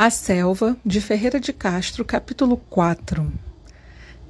[0.00, 3.32] A Selva, de Ferreira de Castro, capítulo 4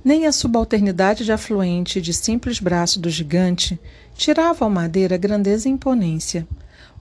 [0.03, 3.79] Nem a subalternidade de afluente de simples braço do gigante
[4.15, 6.49] tirava ao madeira grandeza e imponência.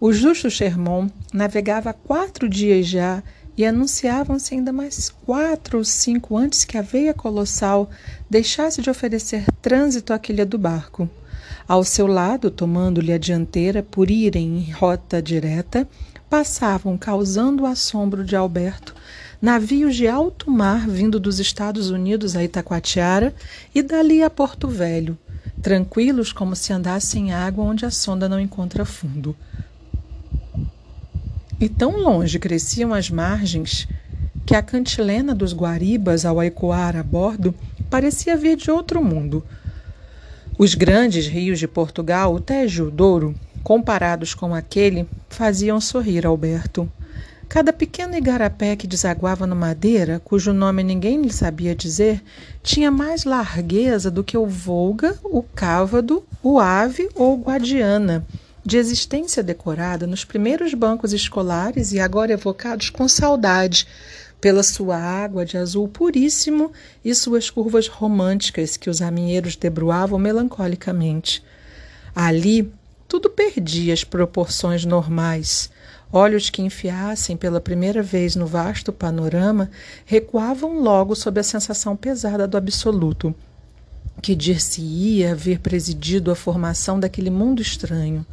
[0.02, 3.24] O justo Sherman navegava quatro dias já
[3.56, 7.90] e anunciavam-se ainda mais quatro ou cinco antes que a veia colossal
[8.30, 11.10] deixasse de oferecer trânsito à quilha do barco.
[11.66, 15.88] Ao seu lado, tomando-lhe a dianteira por irem em rota direta,
[16.30, 18.94] passavam causando assombro de Alberto
[19.42, 23.34] navios de alto mar vindo dos Estados Unidos a Itacoatiara
[23.74, 25.18] e dali a Porto Velho,
[25.62, 29.36] tranquilos como se andassem em água onde a sonda não encontra fundo.
[31.60, 33.88] E tão longe cresciam as margens
[34.46, 37.54] que a cantilena dos Guaribas, ao ecoar a bordo,
[37.90, 39.44] parecia vir de outro mundo.
[40.60, 46.92] Os grandes rios de Portugal, o Tejo o Douro, comparados com aquele, faziam sorrir Alberto.
[47.48, 52.24] Cada pequeno igarapé que desaguava no Madeira, cujo nome ninguém lhe sabia dizer,
[52.64, 58.26] tinha mais largueza do que o Volga, o Cávado, o Ave ou o Guadiana,
[58.66, 63.88] de existência decorada nos primeiros bancos escolares e agora evocados com saudade
[64.40, 66.72] pela sua água de azul puríssimo
[67.04, 71.44] e suas curvas românticas que os aminheiros debruavam melancolicamente.
[72.16, 72.72] Ali,
[73.08, 75.70] tudo perdia as proporções normais.
[76.12, 79.70] Olhos que enfiassem pela primeira vez no vasto panorama
[80.06, 83.36] recuavam logo sob a sensação pesada do absoluto,
[84.22, 88.26] que dir-se-ia haver presidido a formação daquele mundo estranho.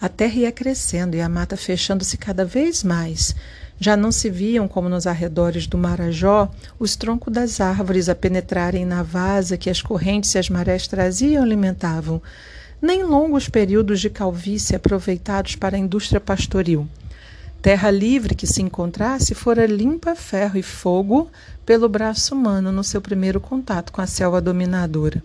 [0.00, 3.34] A terra ia crescendo e a mata fechando-se cada vez mais.
[3.80, 8.84] Já não se viam, como nos arredores do Marajó, os troncos das árvores a penetrarem
[8.84, 12.20] na vasa que as correntes e as marés traziam e alimentavam
[12.80, 16.88] nem longos períodos de calvície aproveitados para a indústria pastoril.
[17.60, 21.28] Terra livre que se encontrasse fora limpa ferro e fogo
[21.66, 25.20] pelo braço humano no seu primeiro contato com a selva dominadora.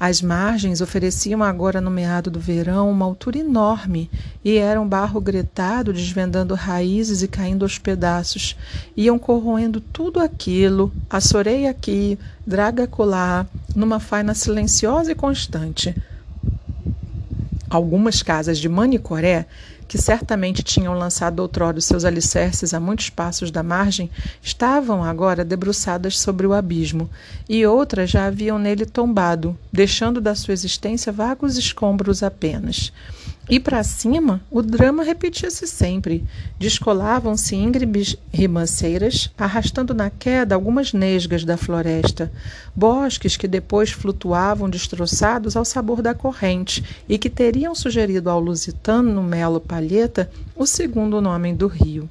[0.00, 4.10] As margens ofereciam agora no meado do verão uma altura enorme
[4.42, 8.56] e eram barro gretado, desvendando raízes e caindo aos pedaços.
[8.96, 15.94] Iam corroendo tudo aquilo, assorei aqui, draga colar, numa faina silenciosa e constante.
[17.68, 19.44] Algumas casas de Manicoré,
[19.90, 24.08] que certamente tinham lançado outrora os seus alicerces a muitos passos da margem,
[24.40, 27.10] estavam agora debruçadas sobre o abismo,
[27.48, 32.92] e outras já haviam nele tombado, deixando da sua existência vagos escombros apenas.
[33.50, 36.24] E para cima, o drama repetia-se sempre.
[36.56, 42.30] Descolavam-se íngremes ribanceiras, arrastando na queda algumas nesgas da floresta,
[42.76, 49.20] bosques que depois flutuavam destroçados ao sabor da corrente e que teriam sugerido ao lusitano
[49.20, 52.08] Melo Palheta o segundo nome do rio.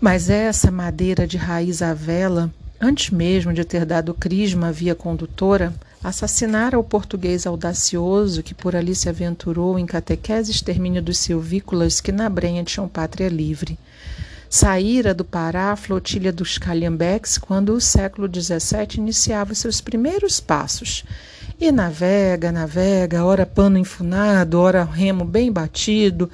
[0.00, 4.94] Mas essa madeira de raiz à vela, antes mesmo de ter dado crisma à via
[4.94, 12.00] condutora, assassinara o português audacioso que por ali se aventurou em catequese extermínio dos silvícolas
[12.00, 13.78] que na brenha tinham pátria livre.
[14.50, 21.04] Saíra do Pará a flotilha dos Calhambeques quando o século XVII iniciava seus primeiros passos.
[21.58, 26.28] E navega, navega, ora pano enfunado, ora remo bem batido,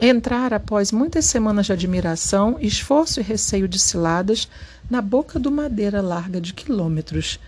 [0.00, 4.48] entrar após muitas semanas de admiração, esforço e receio de ciladas
[4.88, 7.38] na boca do madeira larga de quilômetros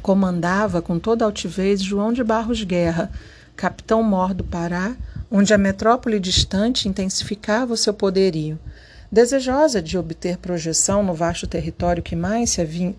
[0.00, 3.10] comandava com toda altivez João de Barros Guerra,
[3.54, 4.96] capitão-mor do Pará,
[5.30, 8.58] onde a metrópole distante intensificava o seu poderio.
[9.12, 12.94] Desejosa de obter projeção no vasto território que mais se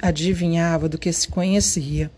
[0.00, 2.10] adivinhava do que se conhecia,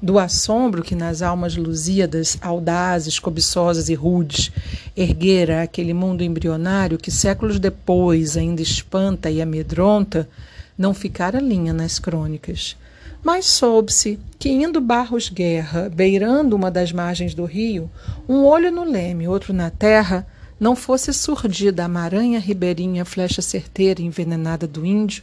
[0.00, 4.50] do assombro que nas almas lusíadas, audazes, cobiçosas e rudes,
[4.96, 10.28] erguera aquele mundo embrionário que séculos depois ainda espanta e amedronta,
[10.76, 12.76] não ficara linha nas crônicas.
[13.22, 17.88] Mas soube-se que, indo Barros Guerra, beirando uma das margens do rio,
[18.28, 20.26] um olho no leme, outro na terra,
[20.58, 25.22] não fosse surdida a maranha ribeirinha flecha certeira envenenada do índio,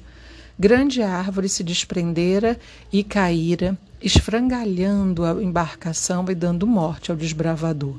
[0.57, 2.57] grande árvore se desprendera
[2.91, 7.97] e caíra, esfrangalhando a embarcação e dando morte ao desbravador.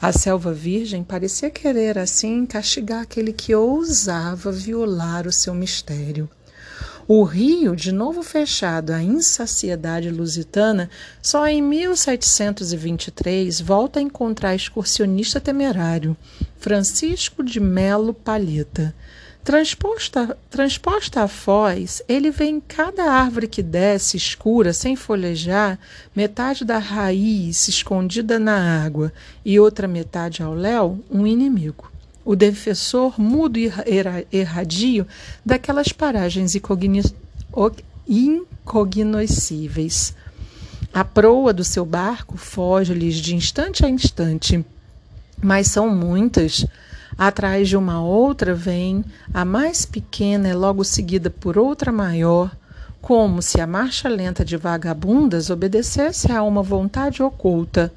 [0.00, 6.28] A selva virgem parecia querer assim castigar aquele que ousava violar o seu mistério.
[7.08, 10.90] O rio, de novo fechado à insaciedade lusitana,
[11.22, 16.16] só em 1723 volta a encontrar excursionista temerário,
[16.58, 18.92] Francisco de Melo Palheta.
[19.44, 25.78] Transposta, transposta a foz, ele vê em cada árvore que desce escura, sem folhejar,
[26.12, 29.12] metade da raiz escondida na água
[29.44, 31.88] e outra metade ao léu, um inimigo.
[32.26, 33.72] O defensor mudo e
[34.32, 35.06] erradio
[35.44, 36.56] daquelas paragens
[38.08, 40.12] incognoscíveis.
[40.92, 44.66] A proa do seu barco foge-lhes de instante a instante,
[45.40, 46.66] mas são muitas.
[47.16, 52.50] Atrás de uma outra vem, a mais pequena é logo seguida por outra maior,
[53.00, 57.92] como se a marcha lenta de vagabundas obedecesse a uma vontade oculta.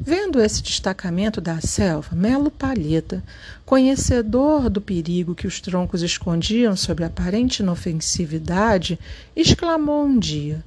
[0.00, 3.22] Vendo esse destacamento da selva, Melo Palheta,
[3.66, 8.96] conhecedor do perigo que os troncos escondiam sob aparente inofensividade,
[9.34, 10.62] exclamou um dia: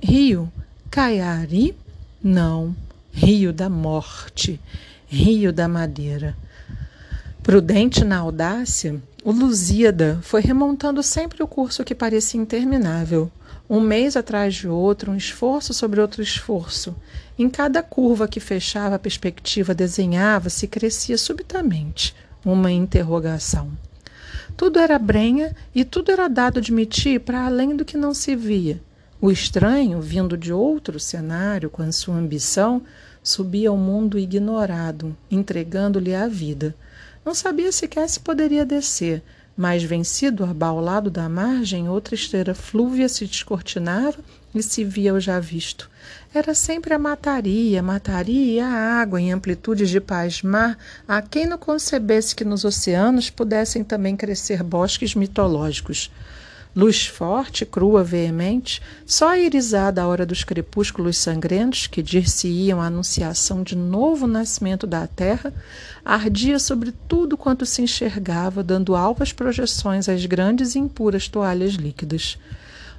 [0.00, 0.50] Rio,
[0.88, 1.76] Caiari?
[2.22, 2.76] Não,
[3.12, 4.60] Rio da Morte,
[5.08, 6.36] Rio da Madeira.
[7.42, 13.30] Prudente na audácia, o Lusíada foi remontando sempre o curso que parecia interminável,
[13.68, 16.94] um mês atrás de outro, um esforço sobre outro esforço.
[17.38, 23.70] Em cada curva que fechava a perspectiva desenhava-se crescia subitamente uma interrogação.
[24.56, 28.80] Tudo era brenha e tudo era dado admitir para além do que não se via.
[29.20, 32.82] O estranho, vindo de outro cenário com a sua ambição,
[33.22, 36.74] subia ao mundo ignorado, entregando-lhe a vida.
[37.24, 39.22] Não sabia sequer se poderia descer,
[39.56, 44.18] mas vencido abaulado da margem, outra esteira flúvia se descortinava
[44.54, 45.90] e se via o já visto.
[46.36, 50.76] Era sempre a mataria, mataria e a água em amplitudes de pasmar
[51.08, 56.10] a quem não concebesse que nos oceanos pudessem também crescer bosques mitológicos.
[56.76, 63.62] Luz forte, crua, veemente, só irisada à hora dos crepúsculos sangrentos, que dir-se-iam a anunciação
[63.62, 65.54] de novo nascimento da terra,
[66.04, 72.36] ardia sobre tudo quanto se enxergava, dando alvas projeções às grandes e impuras toalhas líquidas.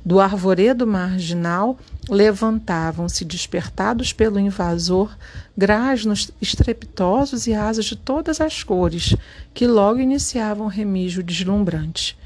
[0.08, 1.78] Do arvoredo marginal
[2.10, 5.14] levantavam-se, despertados pelo invasor,
[5.58, 9.18] grasnos estrepitosos e asas de todas as cores,
[9.54, 12.18] que logo iniciavam um remijo deslumbrante.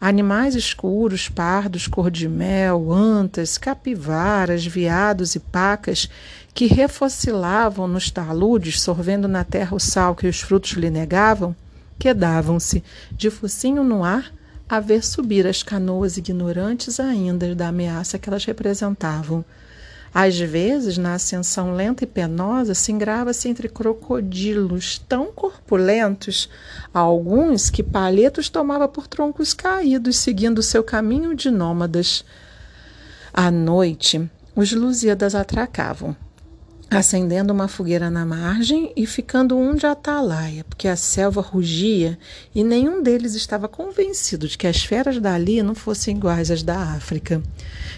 [0.00, 6.08] Animais escuros, pardos, cor-de-mel, antas, capivaras, veados e pacas
[6.54, 11.56] que refocilavam nos taludes, sorvendo na terra o sal que os frutos lhe negavam,
[11.98, 14.32] quedavam-se, de focinho no ar,
[14.68, 19.44] a ver subir as canoas ignorantes ainda da ameaça que elas representavam.
[20.12, 26.48] Às vezes, na ascensão lenta e penosa, singrava-se entre crocodilos tão corpulentos,
[26.92, 32.24] alguns que Palhetos tomava por troncos caídos, seguindo seu caminho de nômadas.
[33.32, 36.16] À noite, os Lusíadas atracavam
[36.98, 42.18] acendendo uma fogueira na margem e ficando um de atalaia, porque a selva rugia
[42.54, 46.78] e nenhum deles estava convencido de que as feras dali não fossem iguais às da
[46.78, 47.42] África.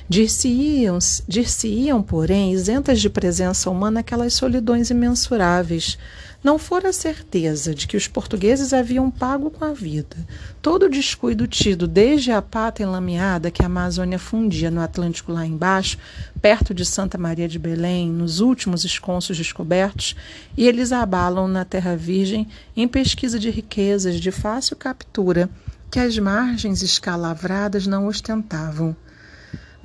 [0.08, 5.98] Dir-se-iam, dir-se-iam, porém, isentas de presença humana aquelas solidões imensuráveis,
[6.46, 10.16] não fora a certeza de que os portugueses haviam pago com a vida.
[10.62, 15.44] Todo o descuido tido desde a pata enlameada que a Amazônia fundia no Atlântico lá
[15.44, 15.98] embaixo,
[16.40, 20.14] perto de Santa Maria de Belém, nos últimos esconsos descobertos,
[20.56, 22.46] e eles abalam na Terra Virgem
[22.76, 25.50] em pesquisa de riquezas de fácil captura
[25.90, 28.94] que as margens escalavradas não ostentavam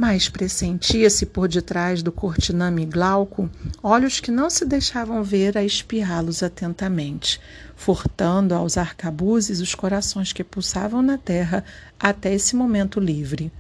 [0.01, 3.48] mas pressentia-se por detrás do cortiname glauco
[3.83, 7.39] olhos que não se deixavam ver a espiá-los atentamente,
[7.75, 11.63] furtando aos arcabuzes os corações que pulsavam na terra
[12.00, 13.51] até esse momento livre.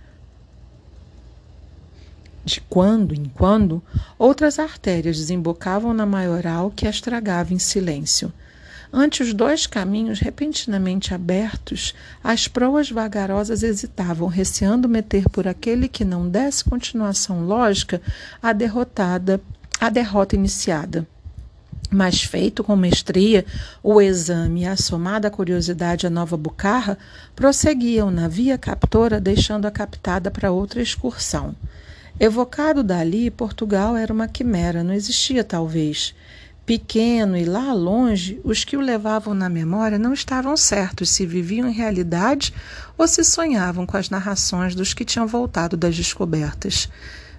[2.43, 3.79] De quando em quando,
[4.17, 8.33] outras artérias desembocavam na maioral que as tragava em silêncio.
[8.93, 16.03] Ante os dois caminhos repentinamente abertos, as proas vagarosas hesitavam, receando meter por aquele que
[16.03, 18.01] não desse continuação lógica
[18.43, 19.39] a derrotada,
[19.79, 21.07] a derrota iniciada.
[21.89, 23.45] Mas feito com mestria,
[23.81, 26.97] o exame e a somada curiosidade à nova bucarra
[27.33, 31.55] prosseguiam na via captora, deixando a captada para outra excursão.
[32.19, 36.13] Evocado dali, Portugal era uma quimera, não existia talvez.
[36.71, 41.67] Pequeno e lá longe, os que o levavam na memória não estavam certos se viviam
[41.67, 42.53] em realidade
[42.97, 46.87] ou se sonhavam com as narrações dos que tinham voltado das descobertas.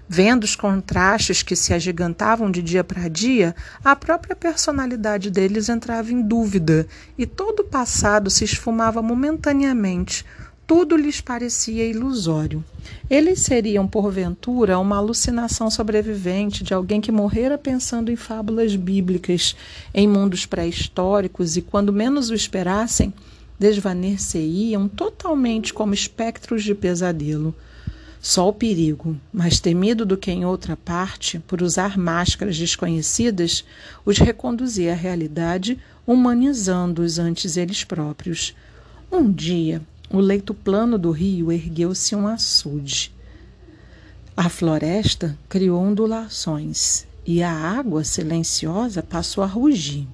[0.07, 6.11] Vendo os contrastes que se agigantavam de dia para dia, a própria personalidade deles entrava
[6.11, 6.85] em dúvida
[7.17, 10.23] e todo o passado se esfumava momentaneamente,
[10.65, 12.63] tudo lhes parecia ilusório.
[13.09, 19.55] Eles seriam, porventura, uma alucinação sobrevivente de alguém que morrera pensando em fábulas bíblicas,
[19.93, 23.13] em mundos pré-históricos e, quando menos o esperassem,
[23.59, 27.53] desvanecer-iam totalmente como espectros de pesadelo.
[28.21, 33.65] Só o perigo, mais temido do que em outra parte, por usar máscaras desconhecidas,
[34.05, 35.77] os reconduzia à realidade,
[36.07, 38.55] humanizando-os antes eles próprios.
[39.11, 43.11] Um dia, o leito plano do rio ergueu-se um açude.
[44.35, 50.07] A floresta criou ondulações e a água silenciosa passou a rugir.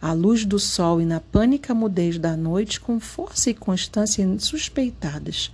[0.00, 5.50] À luz do sol e na pânica mudez da noite, com força e constância insuspeitadas.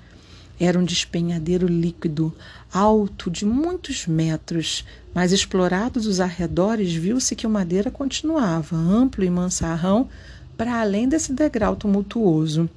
[0.58, 2.32] Era um despenhadeiro líquido,
[2.72, 4.84] alto de muitos metros,
[5.14, 10.08] mas explorados os arredores, viu-se que o madeira continuava, amplo e mansarrão,
[10.56, 12.68] para além desse degrau tumultuoso.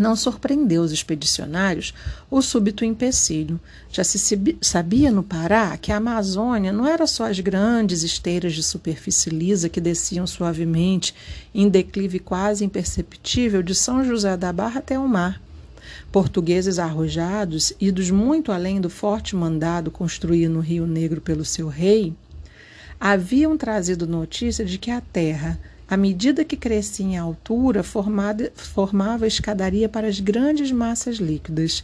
[0.00, 1.92] Não surpreendeu os expedicionários
[2.30, 3.60] o súbito empecilho.
[3.92, 4.18] Já se
[4.62, 9.68] sabia no Pará que a Amazônia não era só as grandes esteiras de superfície lisa
[9.68, 11.14] que desciam suavemente,
[11.54, 15.38] em declive quase imperceptível, de São José da Barra até o mar.
[16.10, 22.14] Portugueses arrojados, idos muito além do forte mandado construído no Rio Negro pelo seu rei,
[22.98, 25.60] haviam trazido notícia de que a terra,
[25.90, 31.82] à medida que crescia em altura, formada, formava escadaria para as grandes massas líquidas.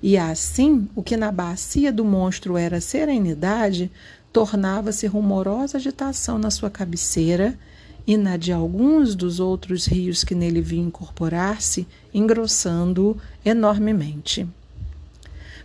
[0.00, 3.90] E assim, o que na bacia do monstro era serenidade,
[4.32, 7.58] tornava-se rumorosa agitação na sua cabeceira
[8.06, 11.84] e na de alguns dos outros rios que nele vinham incorporar-se,
[12.14, 14.46] engrossando-o enormemente.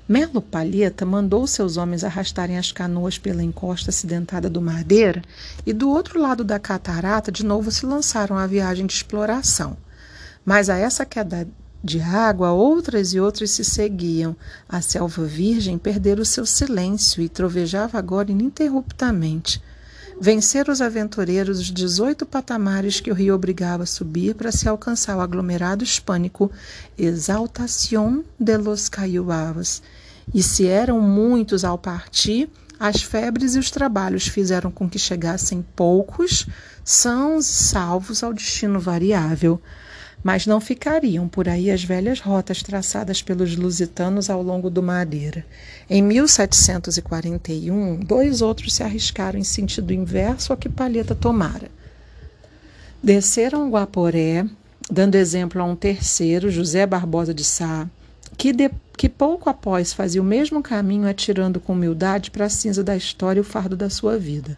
[0.08, 5.22] Melo Palheta mandou seus homens arrastarem as canoas pela encosta acidentada do Madeira
[5.66, 9.78] e do outro lado da catarata de novo se lançaram à viagem de exploração.
[10.44, 11.48] Mas a essa queda
[11.82, 14.36] de água, outras e outras se seguiam.
[14.68, 19.62] A selva virgem perdera o seu silêncio e trovejava agora ininterruptamente
[20.20, 25.18] vencer os aventureiros os 18 patamares que o rio obrigava a subir para se alcançar
[25.18, 26.52] o aglomerado hispânico
[26.98, 29.82] Exaltación de los Cayuavas.
[30.34, 35.66] E se eram muitos ao partir, as febres e os trabalhos fizeram com que chegassem
[35.76, 36.48] poucos,
[36.84, 39.62] sãos e salvos ao destino variável
[40.24, 45.46] mas não ficariam por aí as velhas rotas traçadas pelos lusitanos ao longo do Madeira.
[45.90, 51.70] Em 1741, dois outros se arriscaram em sentido inverso ao que Palheta tomara.
[53.04, 54.46] Desceram Guaporé,
[54.90, 57.86] dando exemplo a um terceiro, José Barbosa de Sá,
[58.38, 62.82] que, de, que pouco após fazia o mesmo caminho, atirando com humildade para a cinza
[62.82, 64.58] da história o fardo da sua vida.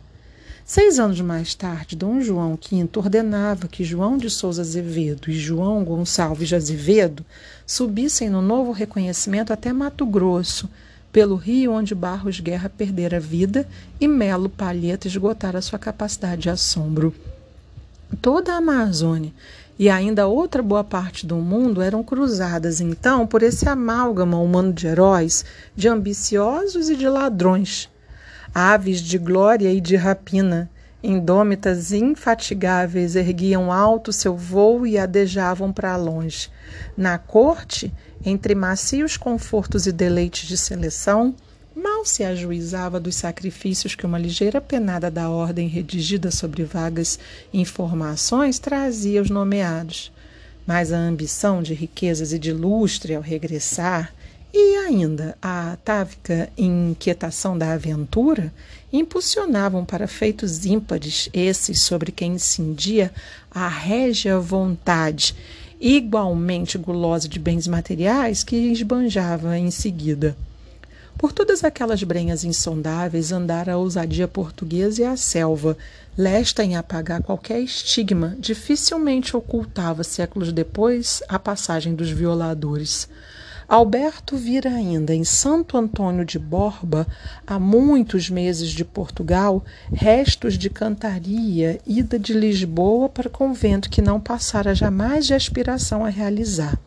[0.67, 5.83] Seis anos mais tarde, Dom João V ordenava que João de Souza Azevedo e João
[5.83, 7.23] Gonçalves de Azevedo
[7.67, 10.67] subissem no novo reconhecimento até Mato Grosso,
[11.13, 13.67] pelo rio onde Barros Guerra perdera a vida
[14.01, 17.13] e Melo Palheta esgotara sua capacidade de assombro.
[18.19, 19.31] Toda a Amazônia
[19.77, 24.87] e ainda outra boa parte do mundo eram cruzadas então por esse amálgama humano de
[24.87, 25.45] heróis,
[25.75, 27.87] de ambiciosos e de ladrões
[28.57, 30.71] Aves de glória e de rapina,
[31.03, 36.49] indômitas infatigáveis, erguiam alto seu voo e adejavam para longe.
[36.95, 37.93] Na corte,
[38.25, 41.35] entre macios confortos e deleites de seleção,
[41.75, 47.19] mal se ajuizava dos sacrifícios que uma ligeira penada da ordem redigida sobre vagas
[47.53, 50.13] informações trazia aos nomeados.
[50.65, 54.13] Mas a ambição de riquezas e de lustre ao regressar
[54.57, 58.53] e ainda a atávica inquietação da aventura
[58.91, 63.11] impulsionavam para feitos ímpares esses sobre quem incendia
[63.51, 65.35] a régia vontade,
[65.77, 70.37] igualmente gulosa de bens materiais, que esbanjava em seguida.
[71.17, 75.77] Por todas aquelas brenhas insondáveis andara a ousadia portuguesa e a selva,
[76.17, 83.09] lesta em apagar qualquer estigma, dificilmente ocultava séculos depois a passagem dos violadores.
[83.67, 87.07] Alberto vira ainda em Santo Antônio de Borba,
[87.47, 94.19] há muitos meses de Portugal, restos de cantaria ida de Lisboa para convento que não
[94.19, 96.77] passara jamais de aspiração a realizar.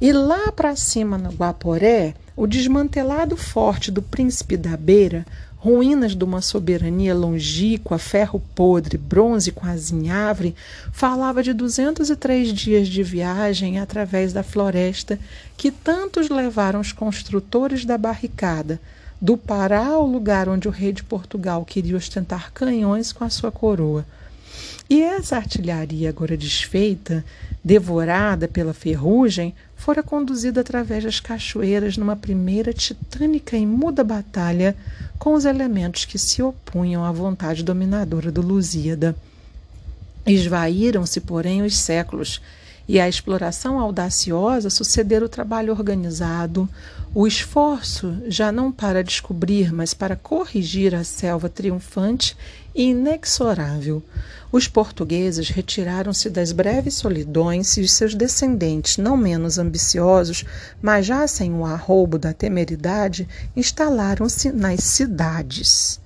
[0.00, 5.24] E lá para cima no Guaporé, o desmantelado forte do Príncipe da Beira
[5.64, 10.54] ruínas de uma soberania longínqua, ferro podre, bronze com azinhavre,
[10.92, 15.18] falava de 203 dias de viagem através da floresta
[15.56, 18.78] que tantos levaram os construtores da barricada,
[19.18, 23.50] do Pará ao lugar onde o rei de Portugal queria ostentar canhões com a sua
[23.50, 24.04] coroa.
[24.88, 27.24] E essa artilharia, agora desfeita,
[27.64, 34.76] devorada pela ferrugem, fora conduzida através das cachoeiras numa primeira titânica e muda batalha
[35.18, 39.16] com os elementos que se opunham à vontade dominadora do Lusíada.
[40.26, 42.40] Esvaíram-se, porém, os séculos,
[42.86, 46.68] e à exploração audaciosa sucederam o trabalho organizado,
[47.16, 52.36] O esforço já não para descobrir, mas para corrigir a selva triunfante
[52.74, 54.02] e inexorável.
[54.54, 60.44] Os portugueses retiraram-se das breves solidões e os seus descendentes, não menos ambiciosos,
[60.80, 66.00] mas já sem o arroubo da temeridade, instalaram-se nas cidades.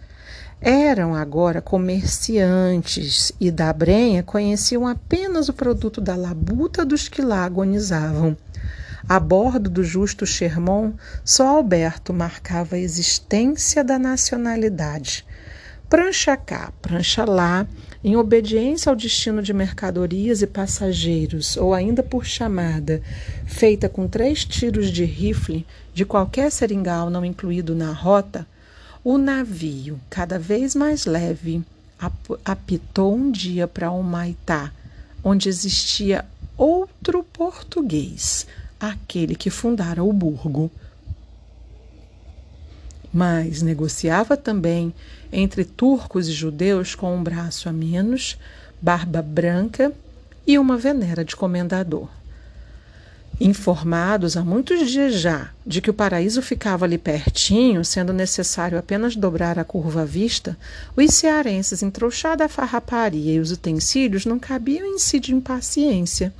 [0.62, 7.44] Eram agora comerciantes e da Brenha conheciam apenas o produto da labuta dos que lá
[7.44, 8.34] agonizavam.
[9.06, 15.26] A bordo do justo Sherman, só Alberto marcava a existência da nacionalidade.
[15.86, 17.66] Prancha cá, prancha lá,
[18.02, 23.02] em obediência ao destino de mercadorias e passageiros, ou ainda por chamada,
[23.46, 28.46] feita com três tiros de rifle de qualquer seringal não incluído na rota,
[29.02, 31.62] o navio, cada vez mais leve,
[32.44, 34.72] apitou um dia para Humaitá,
[35.22, 36.24] onde existia
[36.56, 38.46] outro português,
[38.78, 40.70] aquele que fundara o burgo.
[43.12, 44.92] Mas negociava também
[45.32, 48.38] entre turcos e judeus com um braço a menos,
[48.80, 49.92] barba branca
[50.46, 52.08] e uma venera de comendador.
[53.40, 59.14] Informados há muitos dias já de que o paraíso ficava ali pertinho, sendo necessário apenas
[59.14, 60.56] dobrar a curva à vista,
[60.96, 66.32] os cearenses, em trouxada farraparia e os utensílios, não cabiam em si de impaciência.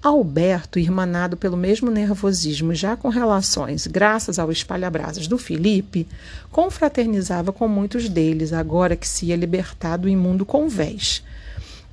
[0.00, 6.06] Alberto, irmanado pelo mesmo nervosismo, já com relações, graças ao espalha-brasas do Felipe,
[6.52, 11.24] confraternizava com muitos deles, agora que se ia libertar do imundo convés.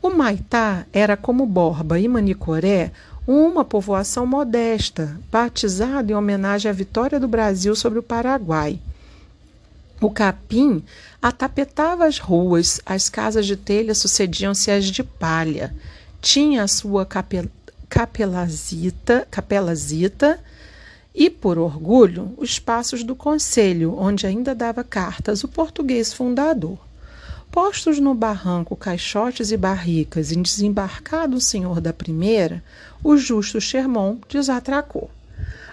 [0.04, 2.92] O Maitá era como Borba e Manicoré,
[3.28, 8.80] uma povoação modesta, batizada em homenagem à vitória do Brasil sobre o Paraguai.
[10.00, 10.84] O capim
[11.20, 15.74] atapetava as ruas, as casas de telha sucediam-se às de palha.
[16.22, 17.46] Tinha a sua capel
[17.96, 20.38] capelazita, capelazita
[21.14, 26.78] e, por orgulho, os passos do conselho, onde ainda dava cartas o português fundador.
[27.50, 32.62] Postos no barranco caixotes e barricas e desembarcado o senhor da primeira,
[33.02, 35.10] o justo Sherman desatracou.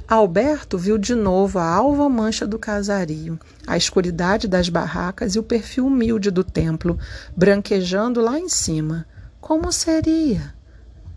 [0.07, 5.43] Alberto viu de novo a alva mancha do casario, a escuridade das barracas e o
[5.43, 6.97] perfil humilde do templo,
[7.37, 9.09] branquejando lá em cima.
[9.41, 10.55] Como seria?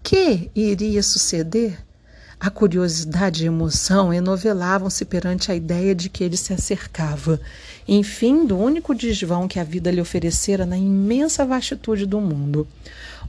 [0.06, 1.80] Que iria suceder?
[2.40, 7.42] A curiosidade e a emoção enovelavam-se perante a ideia de que ele se acercava,
[7.88, 12.68] enfim, do único desvão que a vida lhe oferecera na imensa vastitude do mundo.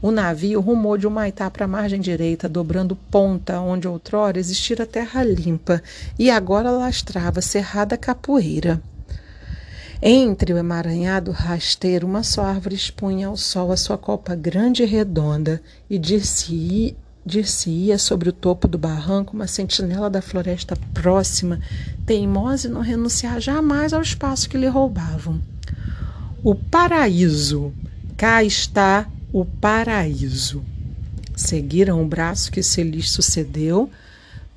[0.03, 5.23] O navio rumou de Humaitá para a margem direita, dobrando ponta onde outrora existira terra
[5.23, 5.81] limpa
[6.19, 8.79] e agora lastrava cerrada capoeira.
[10.01, 14.85] Entre o emaranhado rasteiro, uma só árvore expunha ao sol a sua copa grande e
[14.85, 21.59] redonda, e dir-se-ia dir sobre o topo do barranco uma sentinela da floresta próxima,
[22.05, 25.41] teimosa e não renunciar jamais ao espaço que lhe roubavam.
[26.43, 27.73] O paraíso.
[28.15, 30.63] Cá está o paraíso.
[31.35, 33.89] Seguiram o braço que se lhes sucedeu,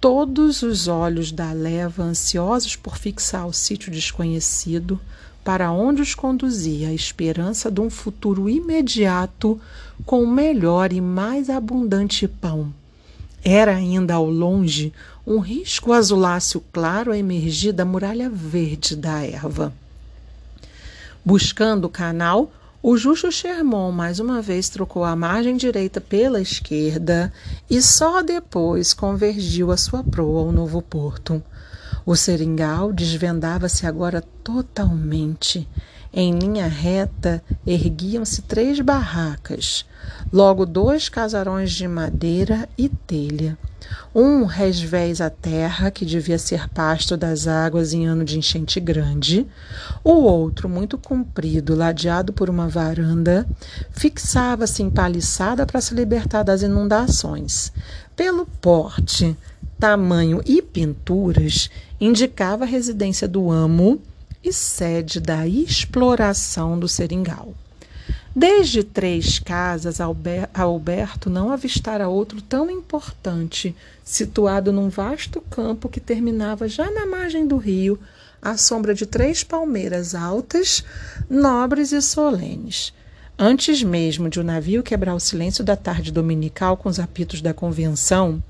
[0.01, 5.01] todos os olhos da leva ansiosos por fixar o sítio desconhecido,
[5.45, 9.61] para onde os conduzia a esperança de um futuro imediato
[10.05, 12.73] com melhor e mais abundante pão.
[13.43, 14.93] Era ainda ao longe
[15.27, 19.73] um risco azuláceo claro a emergir da muralha verde da erva.
[21.25, 22.51] Buscando o canal,
[22.83, 27.33] o justo Sherman mais uma vez trocou a margem direita pela esquerda
[27.69, 31.43] e só depois convergiu a sua proa ao novo porto.
[32.11, 35.69] O seringal desvendava-se agora totalmente.
[36.13, 39.87] Em linha reta erguiam-se três barracas,
[40.33, 43.57] logo dois casarões de madeira e telha.
[44.13, 49.47] Um resvés à terra, que devia ser pasto das águas em ano de enchente grande.
[50.03, 53.47] O outro, muito comprido, ladeado por uma varanda,
[53.93, 57.73] fixava-se em paliçada para se libertar das inundações.
[58.17, 59.37] Pelo porte,
[59.81, 63.99] tamanho e pinturas, indicava a residência do amo
[64.45, 67.55] e sede da exploração do seringal.
[68.37, 69.99] Desde três casas,
[70.55, 77.47] Alberto não avistara outro tão importante, situado num vasto campo que terminava já na margem
[77.47, 77.99] do rio,
[78.41, 80.85] à sombra de três palmeiras altas,
[81.29, 82.93] nobres e solenes.
[83.43, 87.55] Antes mesmo de o navio quebrar o silêncio da tarde dominical com os apitos da
[87.55, 88.43] convenção,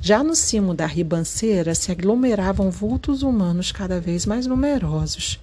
[0.00, 5.40] já no cimo da ribanceira se aglomeravam vultos humanos cada vez mais numerosos.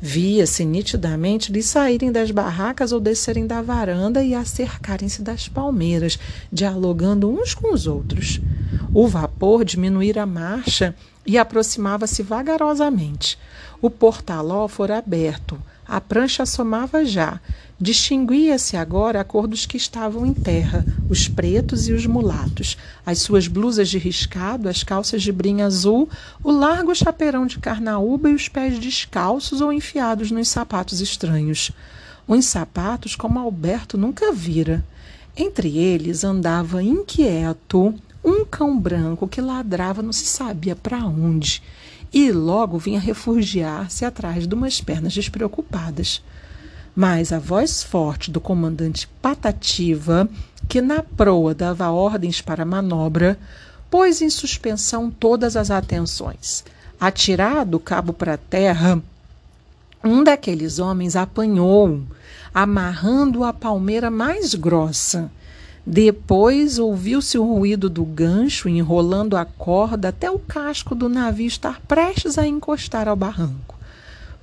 [0.00, 6.18] Via-se nitidamente lhes saírem das barracas ou descerem da varanda e acercarem-se das palmeiras,
[6.52, 8.40] dialogando uns com os outros.
[8.92, 10.92] O vapor diminuíra a marcha
[11.24, 13.38] e aproximava-se vagarosamente.
[13.80, 17.40] O portaló fora aberto, a prancha assomava já.
[17.80, 23.18] Distinguia-se agora a cor dos que estavam em terra, os pretos e os mulatos, as
[23.18, 26.08] suas blusas de riscado, as calças de brim azul,
[26.42, 31.72] o largo chapeirão de carnaúba e os pés descalços ou enfiados nos sapatos estranhos.
[32.28, 34.84] Uns sapatos como Alberto nunca vira.
[35.36, 37.92] Entre eles andava inquieto
[38.24, 41.60] um cão branco que ladrava não se sabia para onde
[42.14, 46.22] e logo vinha refugiar-se atrás de umas pernas despreocupadas.
[46.94, 50.28] Mas a voz forte do comandante Patativa,
[50.68, 53.36] que na proa dava ordens para a manobra,
[53.90, 56.64] pôs em suspensão todas as atenções.
[57.00, 59.02] Atirado o cabo para a terra,
[60.04, 62.00] um daqueles homens apanhou,
[62.54, 65.32] amarrando a palmeira mais grossa
[65.86, 71.80] depois ouviu-se o ruído do gancho enrolando a corda até o casco do navio estar
[71.82, 73.76] prestes a encostar ao barranco.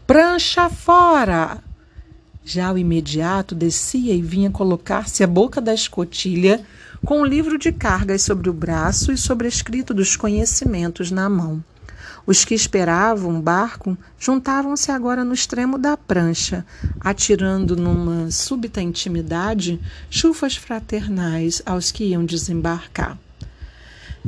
[0.05, 1.57] Prancha fora!
[2.43, 6.63] Já o imediato descia e vinha colocar-se à boca da escotilha
[7.05, 11.63] com um livro de cargas sobre o braço e sobrescrito dos conhecimentos na mão.
[12.25, 16.65] Os que esperavam o barco juntavam-se agora no extremo da prancha,
[16.99, 19.79] atirando numa súbita intimidade
[20.09, 23.17] chufas fraternais aos que iam desembarcar.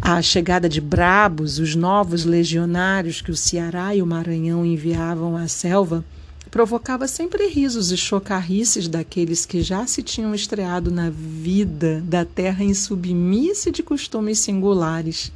[0.02, 5.48] A chegada de brabos, os novos legionários que o Ceará e o Maranhão enviavam à
[5.48, 6.04] selva,
[6.50, 12.64] provocava sempre risos e chocarrices daqueles que já se tinham estreado na vida da terra
[12.64, 15.32] insubmissa de costumes singulares.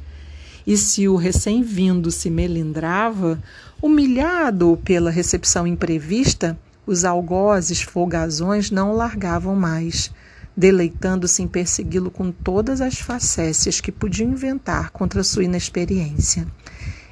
[0.68, 3.42] E se o recém-vindo se melindrava,
[3.80, 10.10] humilhado pela recepção imprevista, os algozes folgazões não o largavam mais,
[10.54, 16.46] deleitando-se em persegui-lo com todas as facécias que podiam inventar contra sua inexperiência.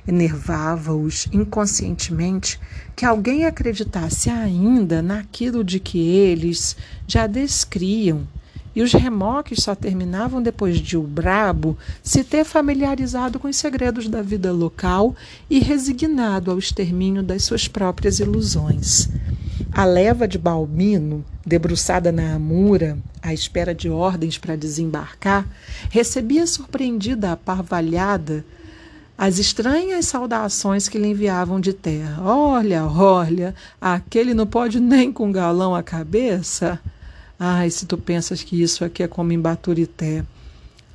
[0.07, 2.61] Enervava-os inconscientemente
[2.95, 6.77] que alguém acreditasse ainda naquilo de que eles
[7.09, 8.29] já descriam
[8.77, 14.07] e os remoques só terminavam depois de o brabo se ter familiarizado com os segredos
[14.07, 15.17] da vida local
[15.49, 19.09] e resignado ao extermínio das suas próprias ilusões.
[19.73, 25.49] A leva de Balbino, debruçada na amura, à espera de ordens para desembarcar,
[25.89, 28.45] recebia surpreendida a parvalhada
[29.19, 32.23] as estranhas saudações que lhe enviavam de terra.
[32.23, 36.79] Olha, olha, aquele não pode nem com galão à cabeça.
[37.39, 40.25] Ai, se tu pensas que isso aqui é como em Baturité.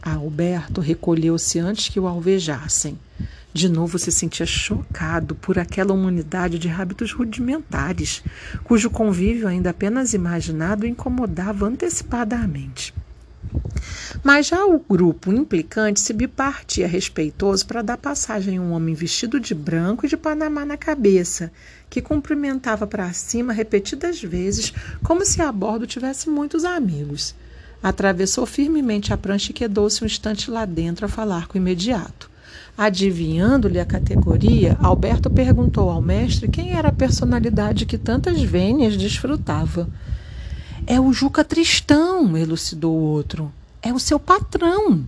[0.01, 2.97] Alberto recolheu-se antes que o alvejassem.
[3.53, 8.23] De novo se sentia chocado por aquela humanidade de hábitos rudimentares,
[8.63, 12.93] cujo convívio ainda apenas imaginado incomodava antecipadamente.
[14.23, 19.39] Mas já o grupo implicante se bipartia respeitoso para dar passagem a um homem vestido
[19.39, 21.51] de branco e de panamá na cabeça,
[21.89, 27.35] que cumprimentava para cima repetidas vezes, como se a bordo tivesse muitos amigos.
[27.81, 32.29] Atravessou firmemente a prancha e quedou-se um instante lá dentro a falar com o imediato.
[32.77, 39.89] Adivinhando-lhe a categoria, Alberto perguntou ao mestre quem era a personalidade que tantas vênias desfrutava.
[40.87, 43.51] É o Juca Tristão, elucidou o outro.
[43.83, 45.03] É o seu patrão.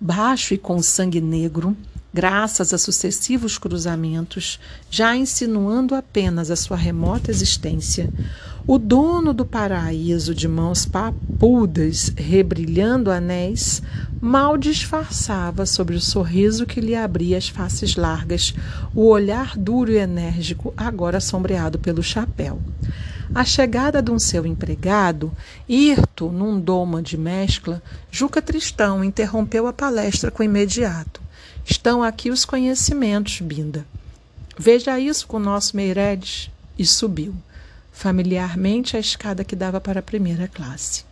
[0.00, 1.76] Baixo e com sangue negro,
[2.12, 4.58] graças a sucessivos cruzamentos,
[4.90, 8.12] já insinuando apenas a sua remota existência.
[8.66, 13.80] O dono do paraíso de mãos papudas, rebrilhando anéis,
[14.20, 18.54] mal disfarçava sobre o sorriso que lhe abria as faces largas,
[18.92, 22.60] o olhar duro e enérgico, agora sombreado pelo chapéu.
[23.32, 25.32] A chegada de um seu empregado,
[25.68, 31.22] hirto num doma de mescla, Juca Tristão interrompeu a palestra com imediato.
[31.64, 33.86] Estão aqui os conhecimentos, Binda.
[34.58, 36.50] Veja isso com o nosso Meireles.
[36.76, 37.34] E subiu,
[37.92, 41.04] familiarmente, a escada que dava para a primeira classe.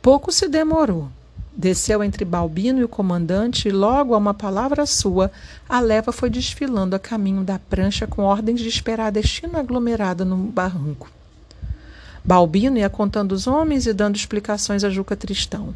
[0.00, 1.10] Pouco se demorou.
[1.54, 5.30] Desceu entre Balbino e o comandante, e logo a uma palavra sua,
[5.68, 10.36] a leva foi desfilando a caminho da prancha com ordens de esperar destino aglomerado no
[10.36, 11.10] barranco.
[12.26, 15.72] Balbino ia contando os homens e dando explicações a Juca Tristão.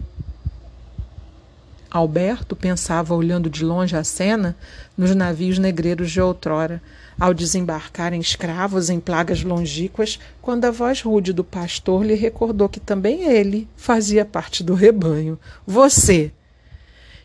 [1.89, 4.57] Alberto pensava, olhando de longe a cena,
[4.99, 6.83] nos navios negreiros de outrora,
[7.21, 12.81] ao desembarcarem escravos em plagas longínquas, quando a voz rude do pastor lhe recordou que
[12.81, 15.39] também ele fazia parte do rebanho.
[15.65, 16.33] Você!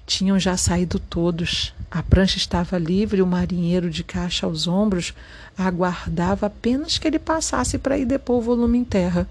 [0.06, 1.74] Tinham já saído todos.
[1.90, 5.14] A prancha estava livre o marinheiro de caixa aos ombros
[5.58, 9.28] aguardava apenas que ele passasse para ir depor o volume em terra.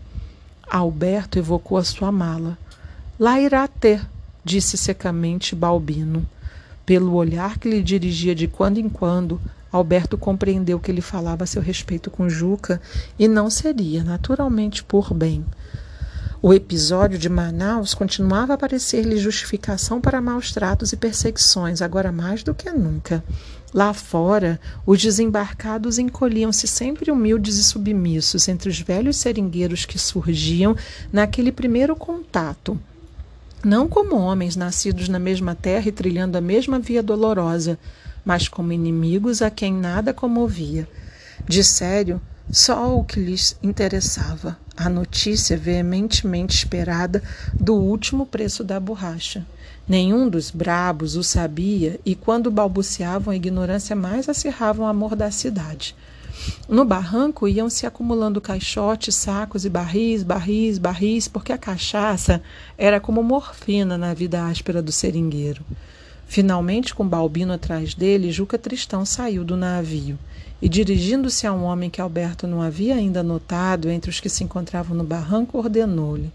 [0.69, 2.59] Alberto evocou a sua mala.
[3.19, 4.05] Lá irá ter,
[4.45, 6.27] disse secamente Balbino.
[6.85, 11.47] Pelo olhar que lhe dirigia de quando em quando, Alberto compreendeu que ele falava a
[11.47, 12.81] seu respeito com Juca
[13.19, 15.45] e não seria, naturalmente, por bem.
[16.47, 22.43] O episódio de Manaus continuava a parecer-lhe justificação para maus tratos e perseguições, agora mais
[22.43, 23.25] do que nunca.
[23.73, 30.77] Lá fora, os desembarcados encolhiam-se sempre humildes e submissos entre os velhos seringueiros que surgiam
[31.11, 32.79] naquele primeiro contato.
[33.65, 37.79] Não como homens nascidos na mesma terra e trilhando a mesma via dolorosa,
[38.23, 40.87] mas como inimigos a quem nada comovia.
[41.49, 48.81] De sério, só o que lhes interessava, a notícia veementemente esperada do último preço da
[48.81, 49.47] borracha.
[49.87, 55.31] Nenhum dos brabos o sabia e, quando balbuciavam a ignorância, mais acirravam o amor da
[55.31, 55.95] cidade.
[56.69, 62.43] No barranco iam se acumulando caixotes, sacos e barris, barris, barris, porque a cachaça
[62.77, 65.65] era como morfina na vida áspera do seringueiro.
[66.27, 70.19] Finalmente, com Balbino atrás dele, Juca Tristão saiu do navio
[70.65, 74.43] e, dirigindo-se a um homem que Alberto não havia ainda notado entre os que se
[74.43, 76.33] encontravam no barranco, ordenou-lhe: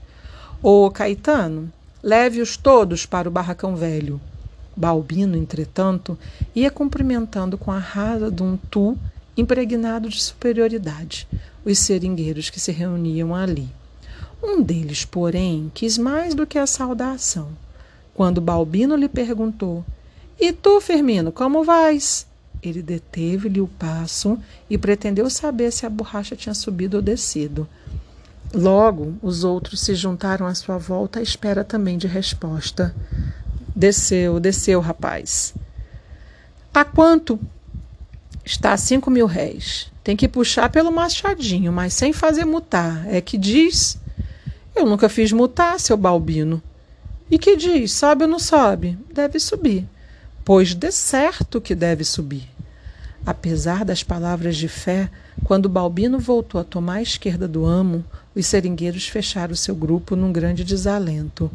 [0.62, 4.22] Ô Caetano, leve-os todos para o barracão velho.
[4.78, 6.15] Balbino, entretanto,
[6.56, 8.96] ia cumprimentando com a rasa de um tu
[9.36, 11.28] impregnado de superioridade
[11.65, 13.68] os seringueiros que se reuniam ali.
[14.44, 17.48] Um deles, porém, quis mais do que a saudação.
[18.13, 19.84] Quando Balbino lhe perguntou:
[20.39, 22.29] E tu, Firmino, como vais?
[22.62, 24.38] Ele deteve-lhe o passo
[24.69, 27.67] e pretendeu saber se a borracha tinha subido ou descido.
[28.54, 32.93] Logo, os outros se juntaram à sua volta à espera também de resposta.
[33.76, 35.54] Desceu, desceu, rapaz.
[36.74, 37.39] A quanto?
[38.43, 39.91] Está a cinco mil réis.
[40.04, 43.08] Tem que puxar pelo machadinho, mas sem fazer mutar.
[43.08, 43.98] É que diz.
[44.76, 46.62] Eu nunca fiz mutar, seu Balbino.
[47.30, 47.93] E que diz?
[47.93, 48.98] Sobe ou não sobe?
[49.13, 49.88] Deve subir
[50.50, 52.50] pois de certo que deve subir.
[53.24, 55.08] Apesar das palavras de fé,
[55.44, 58.04] quando Balbino voltou a tomar a esquerda do amo,
[58.36, 61.52] os seringueiros fecharam seu grupo num grande desalento.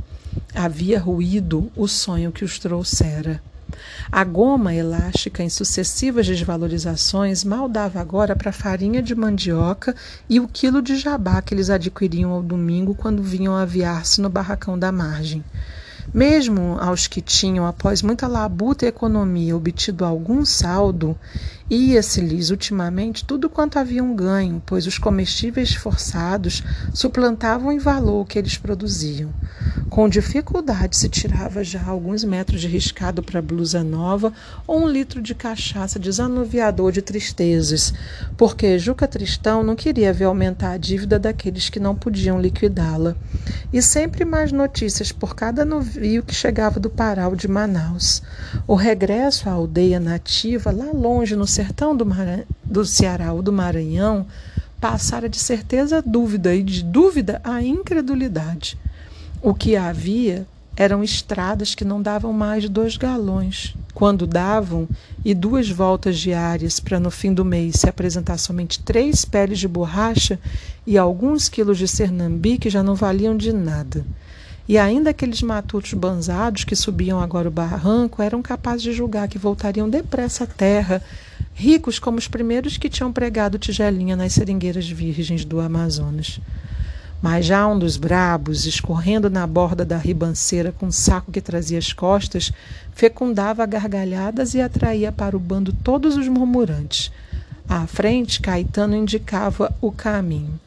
[0.54, 3.42] Havia ruído o sonho que os trouxera.
[4.12, 9.92] A goma elástica em sucessivas desvalorizações mal dava agora para a farinha de mandioca
[10.30, 14.78] e o quilo de jabá que eles adquiriam ao domingo quando vinham aviar-se no barracão
[14.78, 15.42] da margem.
[16.14, 21.18] Mesmo aos que tinham, após muita labuta e economia, obtido algum saldo,
[21.70, 28.38] ia-se-lhes ultimamente tudo quanto haviam ganho, pois os comestíveis forçados suplantavam em valor o que
[28.38, 29.32] eles produziam.
[29.88, 34.32] Com dificuldade se tirava já alguns metros de riscado para blusa nova
[34.66, 37.94] ou um litro de cachaça desanuviador de tristezas,
[38.36, 43.16] porque Juca Tristão não queria ver aumentar a dívida daqueles que não podiam liquidá-la.
[43.72, 48.22] E sempre mais notícias por cada navio que chegava do Paral de Manaus.
[48.66, 52.04] O regresso à aldeia nativa, lá longe no sertão do,
[52.64, 54.26] do Ceará ou do Maranhão,
[54.80, 58.76] passara de certeza a dúvida e de dúvida a incredulidade.
[59.40, 63.74] O que havia eram estradas que não davam mais de dois galões.
[63.94, 64.88] Quando davam,
[65.24, 69.66] e duas voltas diárias para no fim do mês se apresentar somente três peles de
[69.66, 70.38] borracha
[70.86, 74.04] e alguns quilos de cernambi que já não valiam de nada.
[74.68, 79.38] E ainda aqueles matutos banzados que subiam agora o barranco eram capazes de julgar que
[79.38, 81.02] voltariam depressa à terra,
[81.54, 86.40] ricos como os primeiros que tinham pregado tigelinha nas seringueiras virgens do Amazonas.
[87.22, 91.78] Mas já um dos brabos, escorrendo na borda da ribanceira com um saco que trazia
[91.78, 92.52] às costas,
[92.92, 97.10] fecundava gargalhadas e atraía para o bando todos os murmurantes.
[97.66, 100.60] À frente, Caetano indicava o caminho.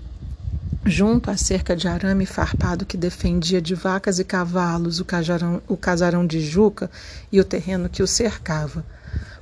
[0.83, 5.77] Junto à cerca de arame farpado que defendia de vacas e cavalos o, cajarão, o
[5.77, 6.89] casarão de Juca
[7.31, 8.83] e o terreno que o cercava.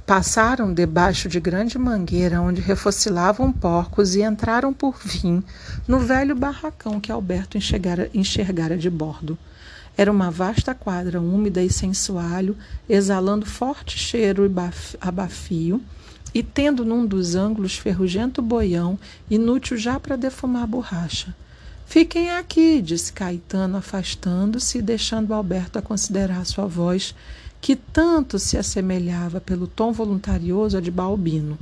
[0.05, 5.43] Passaram debaixo de grande mangueira onde refocilavam porcos e entraram por fim
[5.87, 9.35] no velho barracão que Alberto enxergara, enxergara de bordo.
[9.97, 12.55] Era uma vasta quadra úmida e sem soalho,
[12.87, 14.51] exalando forte cheiro e
[15.01, 15.81] abafio,
[16.35, 21.33] e tendo num dos ângulos ferrugento boião, inútil já para defumar borracha.
[21.87, 27.15] Fiquem aqui, disse Caetano, afastando-se e deixando Alberto a considerar sua voz
[27.65, 31.57] que tanto se assemelhava pelo tom voluntarioso a de Balbino.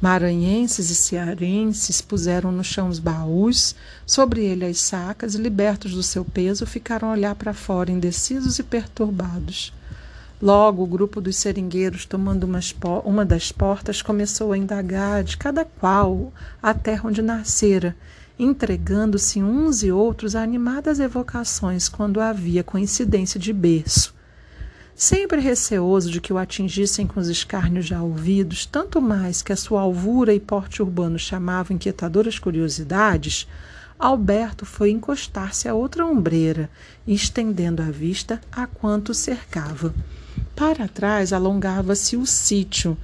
[0.00, 6.02] Maranhenses e cearenses puseram no chão os baús, sobre ele as sacas, e libertos do
[6.02, 9.74] seu peso, ficaram a olhar para fora, indecisos e perturbados.
[10.40, 12.48] Logo, o grupo dos seringueiros, tomando
[13.04, 17.94] uma das portas, começou a indagar de cada qual a terra onde nascera,
[18.38, 24.13] entregando-se uns e outros a animadas evocações quando havia coincidência de berço.
[24.96, 29.56] Sempre receoso de que o atingissem com os escárnios já ouvidos, tanto mais que a
[29.56, 33.48] sua alvura e porte urbano chamavam inquietadoras curiosidades,
[33.98, 36.70] Alberto foi encostar-se a outra ombreira,
[37.06, 39.94] estendendo a vista a quanto cercava.
[40.54, 42.96] Para trás alongava-se o sítio,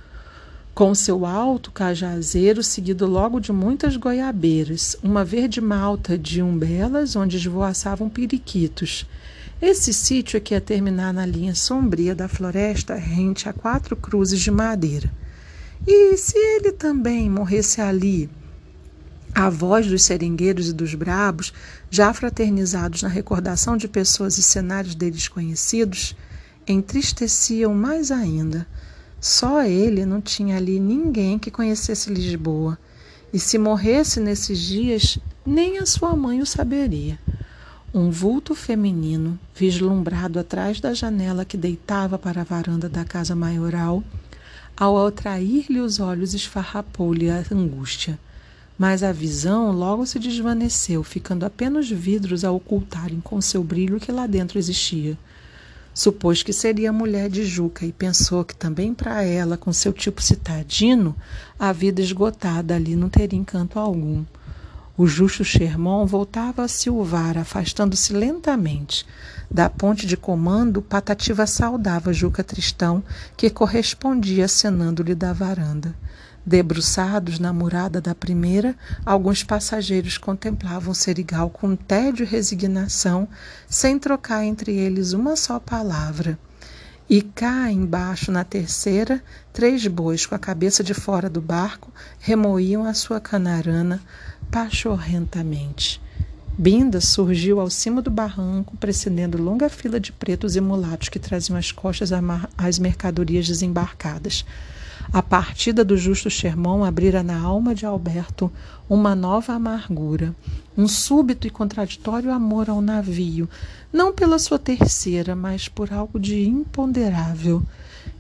[0.75, 7.37] com seu alto cajazeiro seguido logo de muitas goiabeiras, uma verde malta de umbelas onde
[7.37, 9.07] esvoaçavam periquitos.
[9.63, 14.51] Esse sítio aqui ia terminar na linha sombria da floresta rente a quatro cruzes de
[14.51, 15.13] madeira.
[15.87, 18.31] E se ele também morresse ali?
[19.35, 21.53] A voz dos seringueiros e dos brabos,
[21.91, 26.17] já fraternizados na recordação de pessoas e cenários deles conhecidos,
[26.67, 28.67] entristeciam mais ainda.
[29.21, 32.79] Só ele não tinha ali ninguém que conhecesse Lisboa,
[33.31, 37.19] e se morresse nesses dias, nem a sua mãe o saberia.
[37.93, 44.05] Um vulto feminino, vislumbrado atrás da janela que deitava para a varanda da casa maioral,
[44.77, 48.17] ao atrair-lhe os olhos, esfarrapou-lhe a angústia.
[48.79, 54.13] Mas a visão logo se desvaneceu, ficando apenas vidros a ocultarem com seu brilho que
[54.13, 55.19] lá dentro existia.
[55.93, 59.93] Supôs que seria a mulher de Juca e pensou que também para ela, com seu
[59.93, 61.17] tipo citadino,
[61.59, 64.25] a vida esgotada ali não teria encanto algum.
[65.01, 69.07] O justo Sherman voltava a silvar, afastando-se lentamente.
[69.51, 73.03] Da ponte de comando, Patativa saudava Juca Tristão,
[73.35, 75.95] que correspondia acenando-lhe da varanda.
[76.45, 83.27] Debruçados na murada da primeira, alguns passageiros contemplavam serigal com tédio e resignação,
[83.67, 86.39] sem trocar entre eles uma só palavra.
[87.11, 89.21] E cá embaixo, na terceira,
[89.53, 94.01] três bois com a cabeça de fora do barco remoíam a sua canarana
[94.49, 96.01] pachorrentamente.
[96.57, 101.59] Binda surgiu ao cimo do barranco, precedendo longa fila de pretos e mulatos que traziam
[101.59, 102.13] às costas
[102.57, 104.45] as mercadorias desembarcadas.
[105.13, 108.53] A partida do justo Sherman abrira na alma de Alberto
[108.89, 110.33] uma nova amargura,
[110.79, 113.49] um súbito e contraditório amor ao navio,
[113.93, 117.63] não pela sua terceira, mas por algo de imponderável,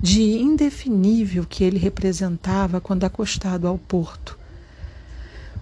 [0.01, 4.39] de indefinível que ele representava quando acostado ao porto.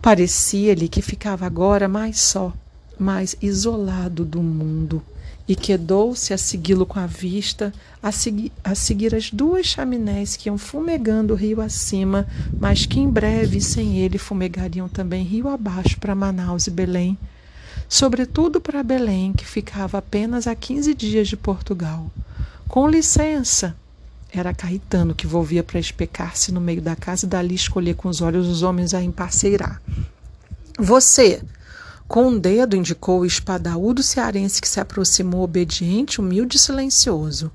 [0.00, 2.52] Parecia-lhe que ficava agora mais só,
[2.98, 5.02] mais isolado do mundo,
[5.46, 10.48] e quedou-se a segui-lo com a vista, a, segui a seguir as duas chaminés que
[10.48, 12.26] iam fumegando rio acima,
[12.60, 17.18] mas que em breve, sem ele, fumegariam também rio abaixo para Manaus e Belém.
[17.88, 22.10] Sobretudo para Belém, que ficava apenas a quinze dias de Portugal.
[22.68, 23.74] Com licença!
[24.30, 28.20] Era Caetano que volvia para especar-se no meio da casa e dali escolher com os
[28.20, 29.80] olhos os homens a emparceirar.
[30.78, 31.42] Você!
[32.06, 37.50] Com um dedo indicou o espadaúdo cearense que se aproximou obediente, humilde e silencioso.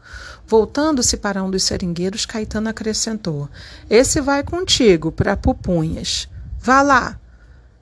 [0.48, 3.50] Voltando-se para um dos seringueiros, Caetano acrescentou:
[3.89, 6.28] Esse vai contigo, para Pupunhas.
[6.60, 7.19] Vá lá.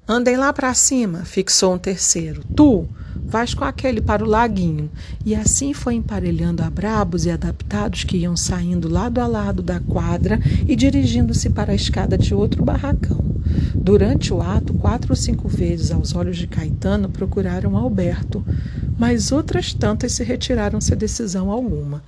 [0.08, 2.44] Andem lá para cima, fixou um terceiro.
[2.56, 2.88] Tu,
[3.32, 4.90] vais com aquele para o laguinho.
[5.26, 9.80] E assim foi emparelhando a brabos e adaptados que iam saindo lado a lado da
[9.80, 13.24] quadra e dirigindo-se para a escada de outro barracão.
[13.74, 18.46] Durante o ato, quatro ou cinco vezes, aos olhos de Caetano, procuraram Alberto,
[18.98, 22.04] mas outras tantas se retiraram sem decisão alguma.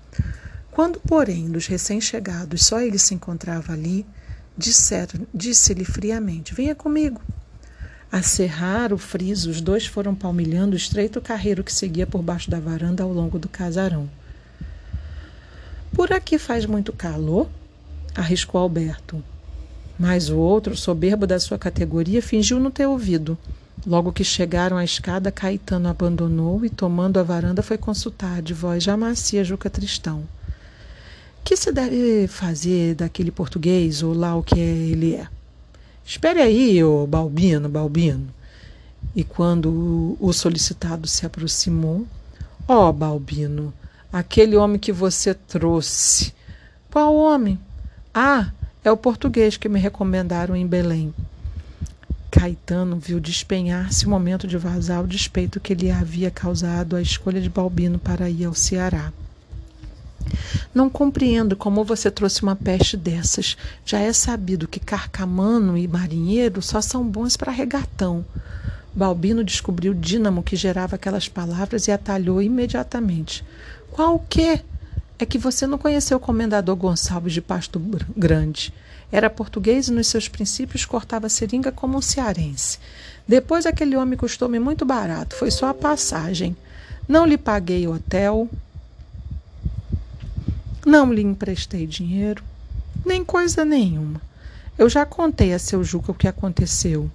[0.72, 4.06] Quando, porém, dos recém-chegados só ele se encontrava ali,
[4.58, 7.22] disse-lhe friamente: Venha comigo.
[8.14, 12.48] A serrar o friso, os dois foram palmilhando o estreito carreiro que seguia por baixo
[12.48, 14.08] da varanda ao longo do casarão.
[15.92, 17.50] Por aqui faz muito calor?
[18.14, 19.24] arriscou Alberto.
[19.98, 23.36] Mas o outro, soberbo da sua categoria, fingiu não ter ouvido.
[23.84, 28.84] Logo que chegaram à escada, Caetano abandonou e, tomando a varanda, foi consultar de voz
[28.84, 30.24] já macia Juca Tristão.
[31.44, 35.28] Que se deve fazer daquele português, ou lá o que ele é?
[36.06, 38.28] Espere aí, ô Balbino, Balbino.
[39.16, 42.06] E quando o solicitado se aproximou,
[42.68, 43.74] ó oh, Balbino,
[44.12, 46.34] aquele homem que você trouxe.
[46.92, 47.60] Qual homem?
[48.14, 48.52] Ah,
[48.84, 51.14] é o português que me recomendaram em Belém.
[52.30, 57.40] Caetano viu despenhar-se o momento de vazar o despeito que lhe havia causado a escolha
[57.40, 59.14] de Balbino para ir ao Ceará.
[60.74, 63.58] Não compreendo como você trouxe uma peste dessas.
[63.86, 68.26] Já é sabido que carcamano e marinheiro só são bons para regatão.
[68.94, 73.44] Balbino descobriu o dínamo que gerava aquelas palavras e atalhou imediatamente.
[73.92, 74.62] Qual o quê?
[75.24, 77.82] é que você não conheceu o comendador Gonçalves de Pasto
[78.16, 78.74] Grande.
[79.12, 82.80] Era português e nos seus princípios cortava seringa como um cearense.
[83.28, 86.56] Depois aquele homem custou-me muito barato, foi só a passagem.
[87.08, 88.50] Não lhe paguei hotel,
[90.94, 92.44] não lhe emprestei dinheiro,
[93.04, 94.22] nem coisa nenhuma.
[94.78, 97.10] Eu já contei a seu Juca o que aconteceu.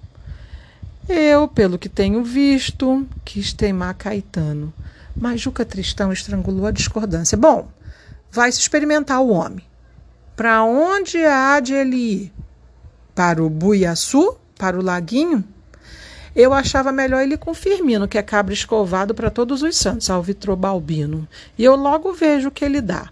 [1.07, 4.73] Eu, pelo que tenho visto, quis teimar Caetano.
[5.15, 7.37] Mas Juca Tristão estrangulou a discordância.
[7.37, 7.69] Bom,
[8.29, 9.63] vai se experimentar o homem.
[10.35, 12.33] Para onde há de ele ir?
[13.15, 14.35] Para o Buiaçu?
[14.57, 15.41] Para o Laguinho?
[16.35, 20.21] Eu achava melhor ele com Firmino, que é cabra escovado para todos os santos, ao
[20.57, 21.25] Balbino.
[21.57, 23.09] E eu logo vejo o que ele dá.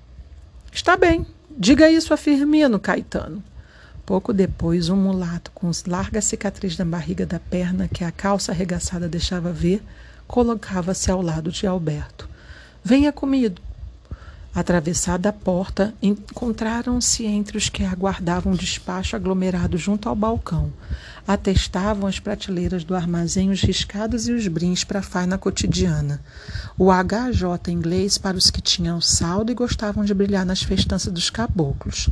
[0.71, 3.43] Está bem, diga isso a Firmino, Caetano.
[4.05, 9.09] Pouco depois, um mulato com larga cicatriz na barriga da perna que a calça arregaçada
[9.09, 9.83] deixava ver,
[10.25, 12.29] colocava-se ao lado de Alberto.
[12.83, 13.66] Venha comigo.
[14.57, 20.73] Atravessada a porta, encontraram-se entre os que aguardavam o despacho aglomerado junto ao balcão.
[21.27, 26.19] Atestavam as prateleiras do armazém os riscados e os brins para a faina cotidiana.
[26.75, 31.29] O HJ inglês para os que tinham saldo e gostavam de brilhar nas festanças dos
[31.29, 32.09] caboclos.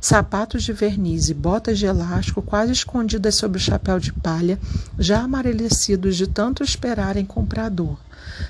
[0.00, 4.56] Sapatos de verniz e botas de elástico quase escondidas sob o chapéu de palha,
[4.96, 7.98] já amarelecidos de tanto esperarem comprador.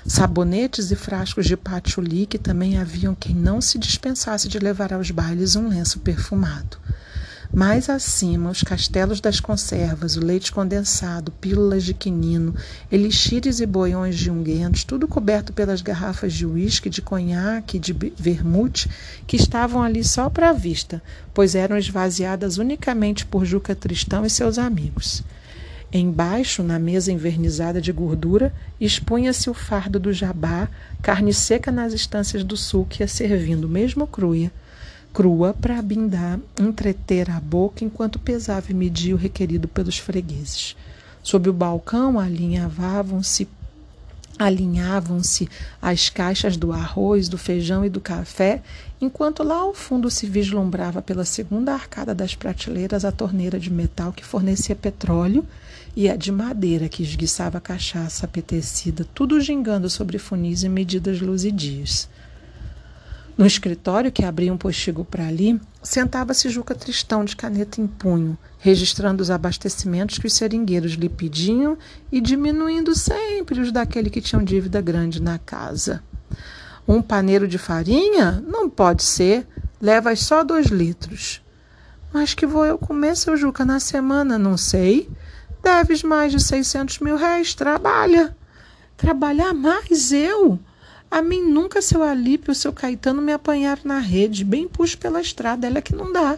[0.05, 5.11] Sabonetes e frascos de patchouli que também haviam quem não se dispensasse de levar aos
[5.11, 6.77] bailes um lenço perfumado.
[7.51, 12.53] Mais acima, os castelos das conservas, o leite condensado, pílulas de quinino,
[12.91, 18.87] elixires e boiões de unguentos, tudo coberto pelas garrafas de uísque, de conhaque de vermute,
[19.25, 21.01] que estavam ali só para a vista,
[21.33, 25.23] pois eram esvaziadas unicamente por Juca Tristão e seus amigos.
[25.91, 30.69] Embaixo, na mesa envernizada de gordura, expunha-se o fardo do jabá,
[31.01, 34.51] carne seca nas estâncias do sul que ia servindo, mesmo crua,
[35.11, 40.75] crua para bindar, entreter a boca enquanto pesava e media o requerido pelos fregueses.
[41.23, 43.47] Sob o balcão alinhavavam-se
[44.37, 45.49] alinhavam-se
[45.81, 48.61] as caixas do arroz, do feijão e do café,
[49.01, 54.13] enquanto lá ao fundo se vislumbrava pela segunda arcada das prateleiras a torneira de metal
[54.13, 55.45] que fornecia petróleo
[55.95, 62.09] e a de madeira que esguiçava cachaça apetecida, tudo gingando sobre funis e medidas luzidias.
[63.37, 68.37] No escritório, que abria um postigo para ali, sentava-se Juca Tristão de caneta em punho,
[68.57, 71.77] registrando os abastecimentos que os seringueiros lhe pediam
[72.11, 76.03] e diminuindo sempre os daquele que tinham dívida grande na casa.
[76.85, 78.43] Um paneiro de farinha?
[78.45, 79.47] Não pode ser.
[79.81, 81.41] Levas só dois litros.
[82.11, 84.37] Mas que vou eu comer, seu Juca, na semana?
[84.37, 85.09] Não sei.
[85.63, 87.53] Deves mais de 600 mil réis.
[87.53, 88.35] Trabalha.
[88.97, 90.59] Trabalhar mais eu?
[91.11, 95.65] A mim nunca seu Alípio seu Caetano me apanharam na rede, bem puxo pela estrada,
[95.65, 96.37] ela é que não dá.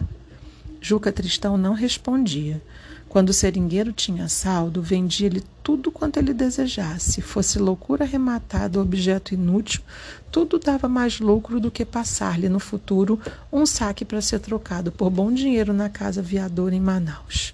[0.80, 2.62] Juca Tristão não respondia.
[3.08, 7.20] Quando o seringueiro tinha saldo, vendia-lhe tudo quanto ele desejasse.
[7.20, 9.82] Fosse loucura arrematada objeto inútil,
[10.30, 13.20] tudo dava mais lucro do que passar-lhe no futuro
[13.52, 17.52] um saque para ser trocado por bom dinheiro na casa viadora em Manaus.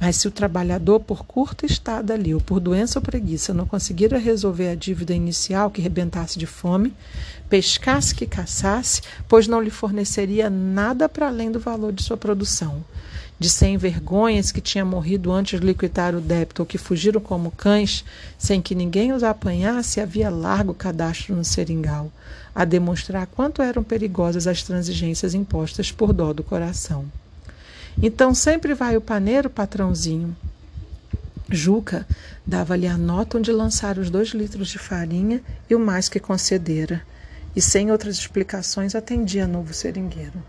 [0.00, 4.18] Mas se o trabalhador, por curta estada ali, ou por doença ou preguiça, não conseguira
[4.18, 6.92] resolver a dívida inicial que rebentasse de fome,
[7.48, 12.84] pescasse que caçasse, pois não lhe forneceria nada para além do valor de sua produção.
[13.38, 17.50] De sem vergonhas que tinha morrido antes de liquidar o débito ou que fugiram como
[17.50, 18.04] cães,
[18.38, 22.12] sem que ninguém os apanhasse, havia largo cadastro no seringal,
[22.54, 27.06] a demonstrar quanto eram perigosas as transigências impostas por dó do coração.
[28.02, 30.36] Então sempre vai o paneiro, patrãozinho.
[31.48, 32.06] Juca
[32.46, 37.02] dava-lhe a nota onde lançar os dois litros de farinha e o mais que concedera,
[37.54, 40.42] e sem outras explicações atendia novo seringueiro.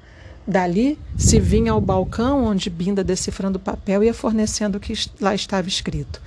[0.47, 5.33] Dali se vinha ao balcão onde Binda, decifrando o papel, ia fornecendo o que lá
[5.33, 6.21] estava escrito.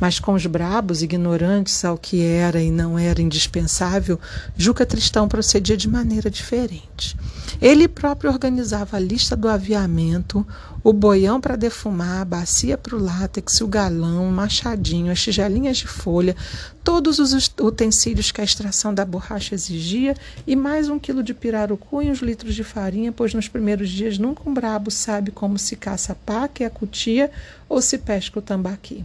[0.00, 4.18] Mas com os brabos, ignorantes ao que era e não era indispensável,
[4.56, 7.16] Juca Tristão procedia de maneira diferente.
[7.60, 10.46] Ele próprio organizava a lista do aviamento,
[10.82, 15.76] o boião para defumar, a bacia para o látex, o galão, o machadinho, as tigelinhas
[15.76, 16.34] de folha,
[16.82, 22.02] todos os utensílios que a extração da borracha exigia e mais um quilo de pirarucu
[22.02, 25.76] e uns litros de farinha, pois nos primeiros dias nunca um brabo sabe como se
[25.76, 27.30] caça a paca e a cutia
[27.68, 29.04] ou se pesca o tambaqui.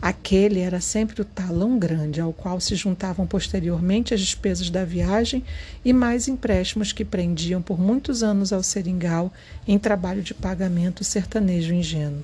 [0.00, 5.42] Aquele era sempre o talão grande, ao qual se juntavam posteriormente as despesas da viagem
[5.84, 9.32] e mais empréstimos que prendiam por muitos anos ao seringal
[9.66, 12.22] em trabalho de pagamento sertanejo ingênuo.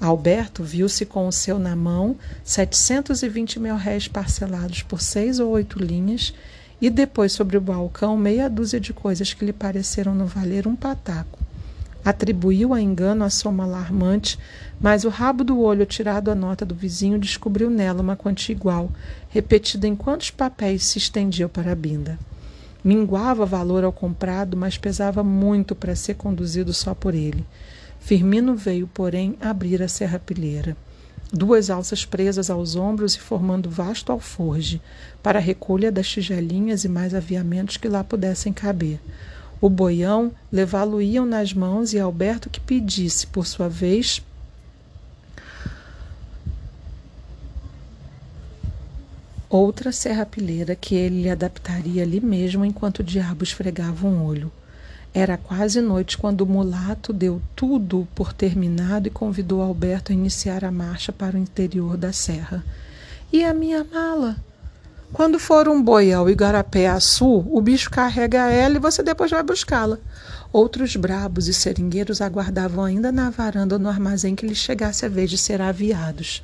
[0.00, 5.78] Alberto viu-se com o seu na mão 720 mil réis parcelados por seis ou oito
[5.80, 6.32] linhas
[6.80, 10.76] e depois sobre o balcão meia dúzia de coisas que lhe pareceram não valer um
[10.76, 11.41] pataco.
[12.04, 14.36] Atribuiu a engano a soma alarmante,
[14.80, 18.90] mas o rabo do olho tirado a nota do vizinho descobriu nela uma quantia igual,
[19.28, 22.18] repetida em quantos papéis se estendiam para a binda.
[22.82, 27.46] Minguava valor ao comprado, mas pesava muito para ser conduzido só por ele.
[28.00, 30.76] Firmino veio, porém, abrir a serrapilheira.
[31.32, 34.82] Duas alças presas aos ombros e formando vasto alforge,
[35.22, 38.98] para a recolha das tigelinhas e mais aviamentos que lá pudessem caber.
[39.62, 44.20] O boião levá-lo-iam nas mãos e Alberto que pedisse, por sua vez,
[49.48, 54.50] outra serrapilheira que ele lhe adaptaria ali mesmo enquanto o diabo esfregava um olho.
[55.14, 60.64] Era quase noite quando o mulato deu tudo por terminado e convidou Alberto a iniciar
[60.64, 62.64] a marcha para o interior da serra.
[63.32, 64.38] E a minha mala?
[65.12, 69.30] Quando for um boi ao igarapé a sul, o bicho carrega ela e você depois
[69.30, 69.98] vai buscá-la.
[70.50, 75.10] Outros brabos e seringueiros aguardavam ainda na varanda ou no armazém que lhes chegasse a
[75.10, 76.42] vez de ser aviados.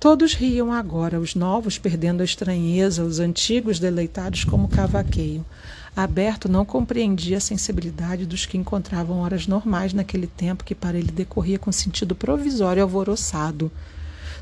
[0.00, 5.46] Todos riam agora, os novos perdendo a estranheza, os antigos deleitados como cavaqueio.
[5.94, 11.12] Aberto não compreendia a sensibilidade dos que encontravam horas normais naquele tempo que para ele
[11.12, 13.70] decorria com sentido provisório e alvoroçado.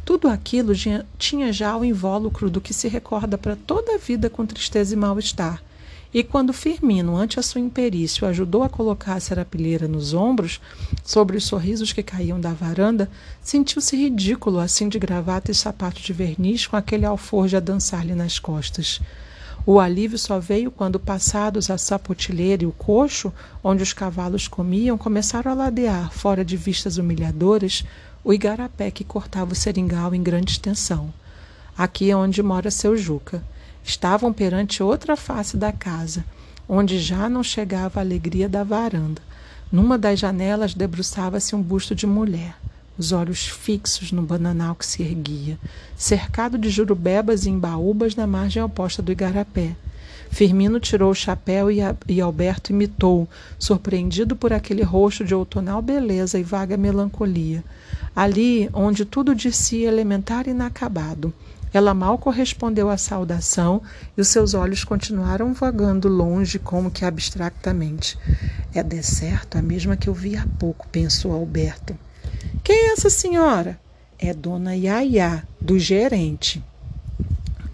[0.09, 0.73] Tudo aquilo
[1.19, 4.97] tinha já o invólucro do que se recorda para toda a vida com tristeza e
[4.97, 5.63] mal-estar.
[6.15, 10.63] E quando Firmino, ante a sua imperícia, ajudou a colocar a serapilheira nos ombros,
[11.05, 13.11] sobre os sorrisos que caíam da varanda,
[13.43, 18.39] sentiu-se ridículo, assim de gravata e sapato de verniz, com aquele alforje a dançar-lhe nas
[18.39, 19.03] costas.
[19.67, 23.31] O alívio só veio quando, passados a sapotilheira e o coxo,
[23.63, 27.85] onde os cavalos comiam, começaram a ladear, fora de vistas humilhadoras,
[28.29, 31.11] o igarapé que cortava o seringal em grande extensão.
[31.74, 33.43] Aqui é onde mora seu Juca.
[33.83, 36.22] Estavam perante outra face da casa,
[36.68, 39.22] onde já não chegava a alegria da varanda.
[39.72, 42.55] Numa das janelas debruçava-se um busto de mulher
[42.99, 45.57] os olhos fixos no bananal que se erguia,
[45.97, 49.76] cercado de jurubebas e embaúbas na margem oposta do igarapé.
[50.31, 55.83] Firmino tirou o chapéu e, a, e Alberto imitou, surpreendido por aquele rosto de outonal
[55.83, 57.64] beleza e vaga melancolia.
[58.14, 61.33] Ali, onde tudo de si elementar e inacabado.
[61.72, 63.83] Ela mal correspondeu à saudação
[64.16, 68.18] e os seus olhos continuaram vagando longe, como que abstractamente.
[68.74, 71.97] É de certo a mesma que eu vi há pouco, pensou Alberto.
[72.64, 73.79] Quem é essa senhora?
[74.18, 76.62] É Dona Yaya, do gerente.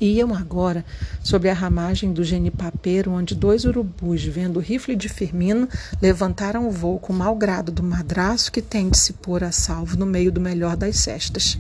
[0.05, 0.85] Iam agora
[1.23, 5.67] sobre a ramagem do genipapeiro, onde dois urubus, vendo o rifle de Firmino,
[6.03, 9.97] levantaram o voo com mau grado do madraço que tem de se pôr a salvo
[9.97, 11.57] no meio do melhor das cestas.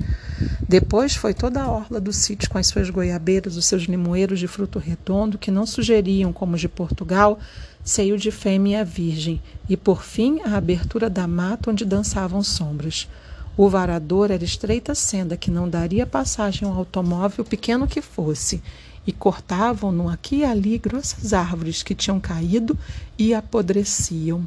[0.68, 4.46] Depois foi toda a orla do sítio com as suas goiabeiras, os seus limoeiros de
[4.46, 7.38] fruto redondo, que não sugeriam, como os de Portugal,
[7.82, 13.08] seio de fêmea virgem, e por fim a abertura da mata onde dançavam sombras.
[13.56, 18.60] O varador era estreita senda que não daria passagem ao automóvel, pequeno que fosse,
[19.06, 22.76] e cortavam-no aqui e ali grossas árvores que tinham caído
[23.16, 24.44] e apodreciam.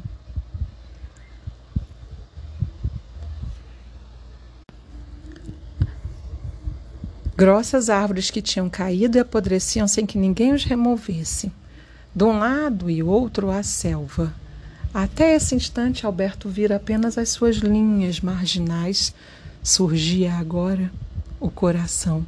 [7.34, 11.50] Grossas árvores que tinham caído e apodreciam sem que ninguém os removesse.
[12.14, 14.34] De um lado e outro a selva,
[14.92, 19.14] até esse instante, Alberto vira apenas as suas linhas marginais.
[19.62, 20.90] Surgia agora
[21.38, 22.24] o coração.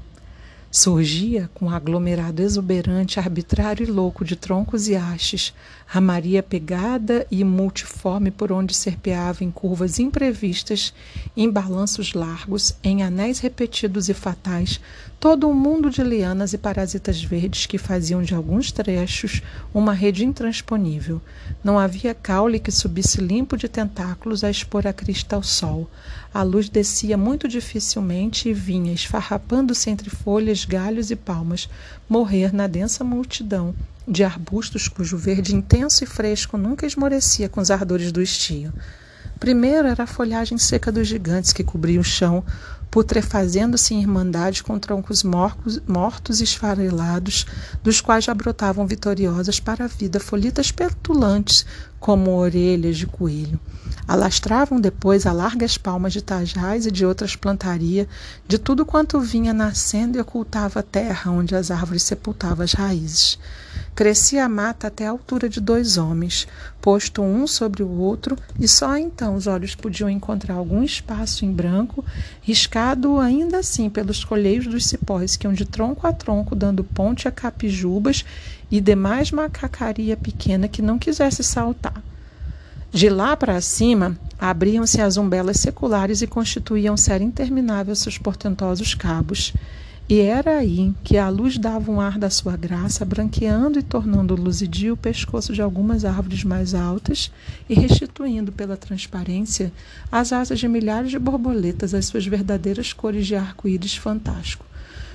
[0.72, 5.52] Surgia com um aglomerado exuberante, arbitrário e louco de troncos e hastes,
[5.84, 10.94] ramaria pegada e multiforme por onde serpeava em curvas imprevistas,
[11.36, 14.80] em balanços largos, em anéis repetidos e fatais,
[15.20, 19.42] todo um mundo de lianas e parasitas verdes que faziam de alguns trechos
[19.72, 21.20] uma rede intransponível.
[21.62, 25.90] Não havia caule que subisse limpo de tentáculos a expor a crista ao sol.
[26.32, 31.68] A luz descia muito dificilmente e vinha, esfarrapando-se entre folhas, galhos e palmas,
[32.08, 33.74] morrer na densa multidão
[34.08, 38.72] de arbustos cujo verde intenso e fresco nunca esmorecia com os ardores do estio.
[39.38, 42.44] Primeiro era a folhagem seca dos gigantes que cobria o chão,
[42.90, 47.46] putrefazendo-se em irmandade com troncos mortos e esfarelados,
[47.82, 51.64] dos quais já brotavam vitoriosas para a vida folhitas petulantes,
[52.00, 53.60] como orelhas de coelho.
[54.08, 58.08] Alastravam depois a largas palmas de tajais e de outras plantaria,
[58.48, 63.38] de tudo quanto vinha nascendo e ocultava a terra onde as árvores sepultavam as raízes.
[64.00, 66.48] Crescia a mata até a altura de dois homens,
[66.80, 71.52] posto um sobre o outro, e só então os olhos podiam encontrar algum espaço em
[71.52, 72.02] branco,
[72.40, 77.28] riscado ainda assim pelos colheios dos cipós que iam de tronco a tronco, dando ponte
[77.28, 78.24] a capijubas
[78.70, 82.02] e demais macacaria pequena que não quisesse saltar.
[82.90, 89.52] De lá para cima, abriam-se as umbelas seculares e constituíam série interminável seus portentosos cabos.
[90.10, 94.34] E era aí que a luz dava um ar da sua graça, branqueando e tornando
[94.34, 97.30] luzidio o pescoço de algumas árvores mais altas
[97.68, 99.72] e restituindo pela transparência
[100.10, 104.66] as asas de milhares de borboletas às suas verdadeiras cores de arco-íris fantástico.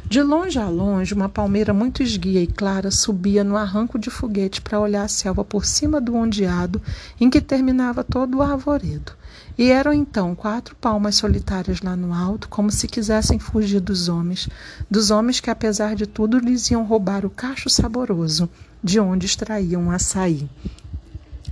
[0.08, 4.62] De longe a longe, uma palmeira muito esguia e clara subia no arranco de foguete
[4.62, 6.80] para olhar a selva por cima do ondeado
[7.20, 9.14] em que terminava todo o arvoredo.
[9.58, 14.47] E eram então quatro palmas solitárias lá no alto, como se quisessem fugir dos homens,
[14.89, 18.47] dos homens que, apesar de tudo, lhes iam roubar o cacho saboroso,
[18.84, 20.47] de onde extraíam açaí.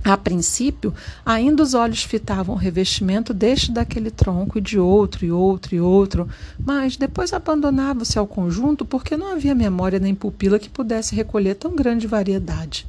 [0.04, 0.92] A princípio,
[1.24, 5.80] ainda os olhos fitavam o revestimento deste daquele tronco e de outro e outro e
[5.80, 6.28] outro,
[6.62, 11.74] mas depois abandonavam-se ao conjunto porque não havia memória nem pupila que pudesse recolher tão
[11.74, 12.86] grande variedade.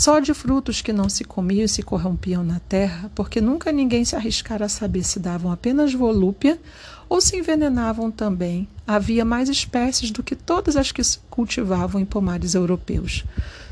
[0.00, 4.02] Só de frutos que não se comiam e se corrompiam na terra, porque nunca ninguém
[4.02, 6.58] se arriscara a saber se davam apenas volúpia
[7.06, 8.66] ou se envenenavam também.
[8.86, 13.26] Havia mais espécies do que todas as que se cultivavam em pomares europeus.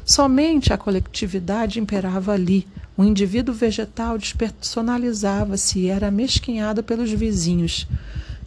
[0.04, 2.68] Somente a coletividade imperava ali.
[2.94, 7.88] O indivíduo vegetal despersonalizava-se e era mesquinhado pelos vizinhos.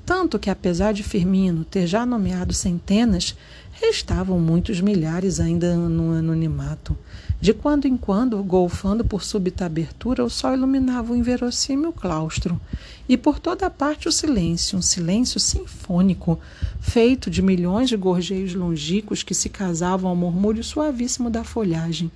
[0.06, 3.36] Tanto que, apesar de Firmino ter já nomeado centenas,
[3.72, 6.96] restavam muitos milhares ainda no anonimato.
[7.42, 12.62] De quando em quando, golfando por súbita abertura, o sol iluminava o inverossímil claustro.
[13.10, 16.40] E por toda parte o silêncio, um silêncio sinfônico,
[16.80, 22.12] feito de milhões de gorjeios longínquos que se casavam ao murmúrio suavíssimo da folhagem,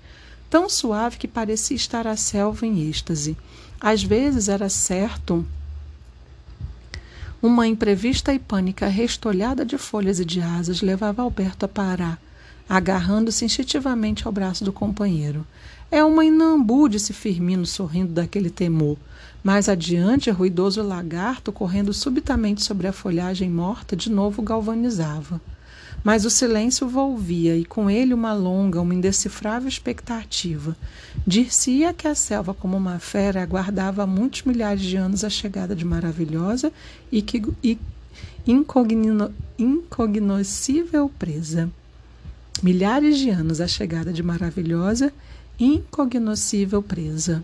[0.47, 3.35] tão suave que parecia estar a selva em êxtase.
[3.81, 5.43] Às vezes era certo
[7.41, 12.24] uma imprevista e pânica restolhada de folhas e de asas levava Alberto a parar
[12.67, 15.45] agarrando-se instintivamente ao braço do companheiro.
[15.91, 18.97] É uma inambu, disse Firmino, sorrindo daquele temor.
[19.43, 25.39] Mais adiante, ruidoso lagarto, correndo subitamente sobre a folhagem morta, de novo galvanizava.
[26.03, 30.75] Mas o silêncio volvia, e com ele uma longa, uma indecifrável expectativa.
[31.25, 35.75] Dir-se-ia que a selva, como uma fera, aguardava há muitos milhares de anos a chegada
[35.75, 36.73] de maravilhosa
[37.11, 37.77] e, que, e
[38.47, 41.71] incogno, incognoscível presa
[42.61, 45.11] milhares de anos a chegada de maravilhosa,
[45.59, 47.43] incognoscível presa.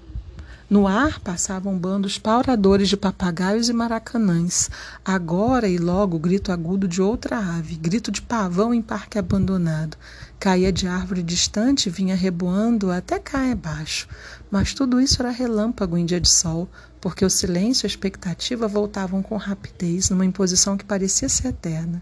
[0.72, 4.70] No ar passavam bandos pauradores de papagaios e maracanãs.
[5.04, 9.98] Agora e logo grito agudo de outra ave, grito de pavão em parque abandonado.
[10.40, 14.08] Caía de árvore distante e vinha reboando até cá abaixo.
[14.50, 16.70] Mas tudo isso era relâmpago em dia de sol,
[17.02, 22.02] porque o silêncio e a expectativa voltavam com rapidez, numa imposição que parecia ser eterna.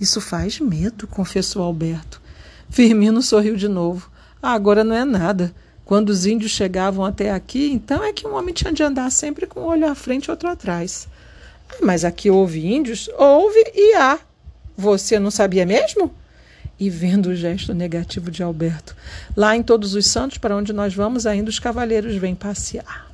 [0.00, 2.22] Isso faz medo, confessou Alberto.
[2.70, 4.10] Firmino sorriu de novo.
[4.42, 5.54] Ah, agora não é nada.
[5.84, 9.46] Quando os índios chegavam até aqui, então é que um homem tinha de andar sempre
[9.46, 11.06] com um olho à frente e outro atrás.
[11.70, 13.08] Ah, mas aqui houve índios?
[13.16, 14.18] Houve e há.
[14.76, 16.12] Você não sabia mesmo?
[16.78, 18.94] E vendo o gesto negativo de Alberto.
[19.36, 23.10] Lá em Todos os Santos, para onde nós vamos, ainda os cavaleiros vêm passear.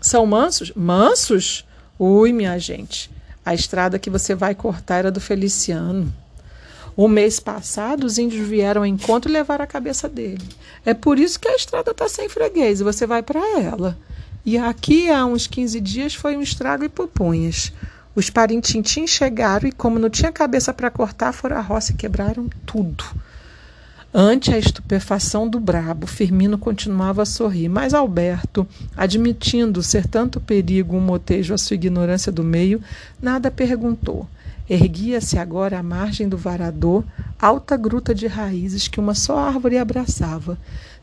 [0.00, 0.72] São mansos?
[0.74, 1.64] Mansos?
[1.98, 3.10] Ui, minha gente.
[3.44, 6.12] A estrada que você vai cortar era do Feliciano.
[6.98, 10.42] O mês passado, os índios vieram ao encontro e levaram a cabeça dele.
[10.84, 13.96] É por isso que a estrada está sem freguês você vai para ela.
[14.44, 17.72] E aqui, há uns 15 dias, foi um estrago e pupunhas.
[18.16, 22.50] Os parintintins chegaram e, como não tinha cabeça para cortar, foram à roça e quebraram
[22.66, 23.04] tudo.
[24.12, 30.96] Ante a estupefação do brabo, Firmino continuava a sorrir, mas Alberto, admitindo ser tanto perigo
[30.96, 32.82] um motejo à sua ignorância do meio,
[33.22, 34.28] nada perguntou.
[34.68, 37.02] Erguia-se agora à margem do varador
[37.38, 40.58] alta gruta de raízes que uma só árvore abraçava.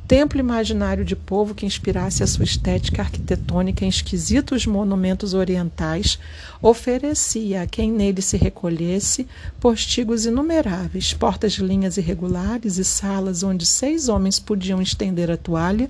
[0.07, 6.20] Templo imaginário de povo que inspirasse a sua estética arquitetônica em esquisitos monumentos orientais,
[6.61, 9.26] oferecia a quem nele se recolhesse
[9.59, 15.89] postigos inumeráveis, portas de linhas irregulares e salas onde seis homens podiam estender a toalha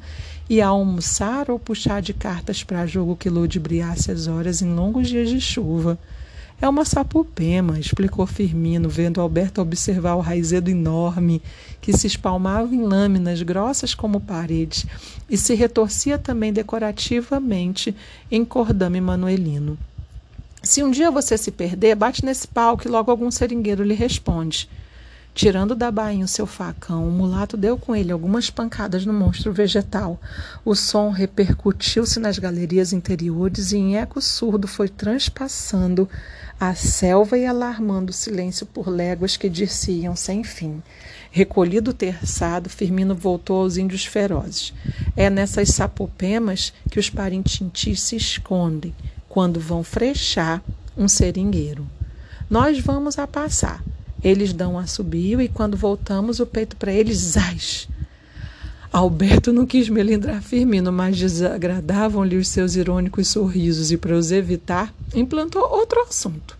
[0.49, 5.29] e almoçar ou puxar de cartas para jogo que ludibriasse as horas em longos dias
[5.29, 5.99] de chuva.
[6.65, 11.39] É uma sapopema, explicou Firmino, vendo Alberto observar o raizedo enorme
[11.79, 14.83] que se espalmava em lâminas grossas como paredes
[15.29, 17.95] e se retorcia também decorativamente
[18.31, 19.77] em cordame manuelino.
[20.63, 24.67] Se um dia você se perder, bate nesse pau que logo algum seringueiro lhe responde.
[25.35, 29.51] Tirando da bainha o seu facão, o mulato deu com ele algumas pancadas no monstro
[29.51, 30.17] vegetal.
[30.63, 36.07] O som repercutiu-se nas galerias interiores e em eco surdo foi transpassando
[36.57, 40.81] a selva e alarmando o silêncio por léguas que diziam sem fim.
[41.29, 44.73] Recolhido o terçado, Firmino voltou aos índios ferozes.
[45.17, 48.95] É nessas sapopemas que os parintintis se escondem
[49.27, 50.63] quando vão frechar
[50.95, 51.85] um seringueiro.
[52.49, 53.83] Nós vamos a passar.
[54.25, 57.87] Eles dão um assobio e quando voltamos, o peito para eles, zás!
[58.91, 64.91] Alberto não quis melindrar Firmino, mas desagradavam-lhe os seus irônicos sorrisos e, para os evitar,
[65.13, 66.57] implantou outro assunto.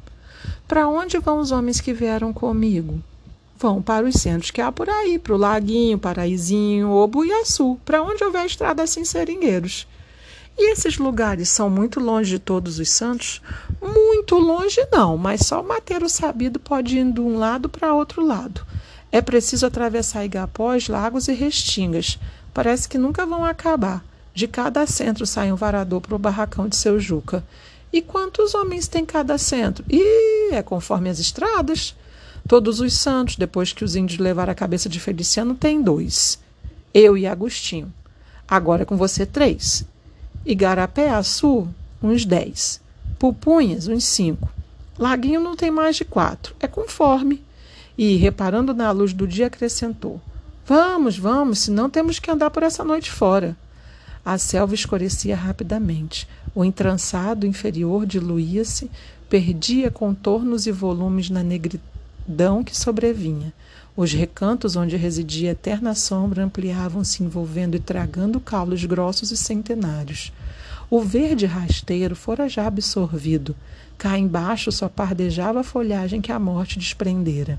[0.68, 3.02] Para onde vão os homens que vieram comigo?
[3.58, 8.04] Vão para os centros que há por aí, para o Laguinho, Paraízinho ou Buiaçu, para
[8.04, 9.88] onde houver estrada assim seringueiros.
[10.58, 13.42] E esses lugares são muito longe de todos os santos?
[13.82, 18.26] Muito longe não, mas só o mateiro sabido pode ir de um lado para outro
[18.26, 18.66] lado.
[19.12, 22.18] É preciso atravessar igapós, lagos e restingas.
[22.54, 24.04] Parece que nunca vão acabar.
[24.34, 27.44] De cada centro sai um varador para o barracão de seu Juca.
[27.92, 29.86] E quantos homens tem cada centro?
[29.90, 31.96] E é conforme as estradas.
[32.48, 36.38] Todos os santos, depois que os índios levaram a cabeça de Feliciano, tem dois.
[36.94, 37.92] Eu e Agostinho.
[38.48, 39.86] Agora com você, três.
[40.46, 41.68] Igarapé-Açu,
[42.02, 42.80] uns 10.
[43.18, 44.48] Pupunhas, uns 5.
[45.00, 46.56] Laguinho não tem mais de quatro.
[46.60, 47.44] É conforme.
[47.98, 50.22] E, reparando na luz do dia, acrescentou:
[50.68, 53.58] Vamos, vamos, senão temos que andar por essa noite fora.
[54.24, 56.28] A selva escurecia rapidamente.
[56.54, 58.92] O entrançado inferior diluía-se,
[59.28, 63.52] perdia contornos e volumes na negridão que sobrevinha.
[63.98, 70.34] Os recantos onde residia a eterna sombra ampliavam-se, envolvendo e tragando caules grossos e centenários.
[70.90, 73.56] O verde rasteiro fora já absorvido.
[73.98, 77.58] Cá embaixo só pardejava a folhagem que a morte desprendera.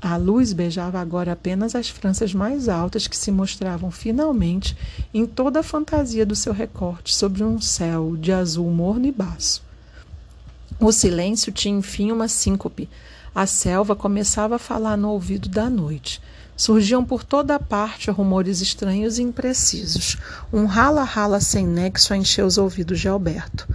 [0.00, 4.76] A luz beijava agora apenas as franças mais altas que se mostravam finalmente
[5.12, 9.62] em toda a fantasia do seu recorte sobre um céu de azul morno e baço.
[10.80, 12.88] O silêncio tinha enfim uma síncope,
[13.40, 16.20] a selva começava a falar no ouvido da noite.
[16.56, 20.18] Surgiam por toda parte rumores estranhos e imprecisos.
[20.52, 23.68] Um rala-rala sem nexo a encher os ouvidos de Alberto.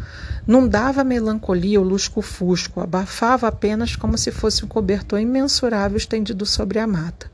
[0.45, 6.78] Não dava melancolia o lusco-fusco, abafava apenas como se fosse um cobertor imensurável estendido sobre
[6.78, 7.32] a mata.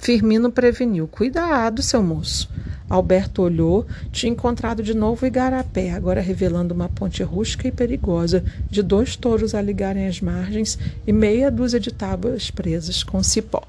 [0.00, 2.48] Firmino preveniu: Cuidado, seu moço.
[2.88, 8.42] Alberto olhou, tinha encontrado de novo o igarapé, agora revelando uma ponte rústica e perigosa,
[8.68, 13.62] de dois touros a ligarem as margens e meia dúzia de tábuas presas com cipó.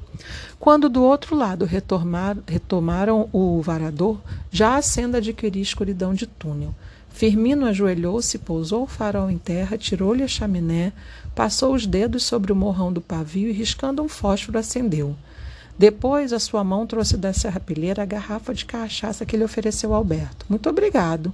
[0.57, 4.17] Quando do outro lado retomar, retomaram o varador,
[4.49, 6.73] já a senda adquiria escuridão de túnel.
[7.09, 10.93] Firmino ajoelhou-se, pousou o farol em terra, tirou-lhe a chaminé,
[11.35, 15.13] passou os dedos sobre o morrão do pavio e, riscando um fósforo, acendeu.
[15.77, 20.45] Depois, a sua mão trouxe da serrapilheira a garrafa de cachaça que lhe ofereceu Alberto.
[20.49, 21.33] Muito obrigado.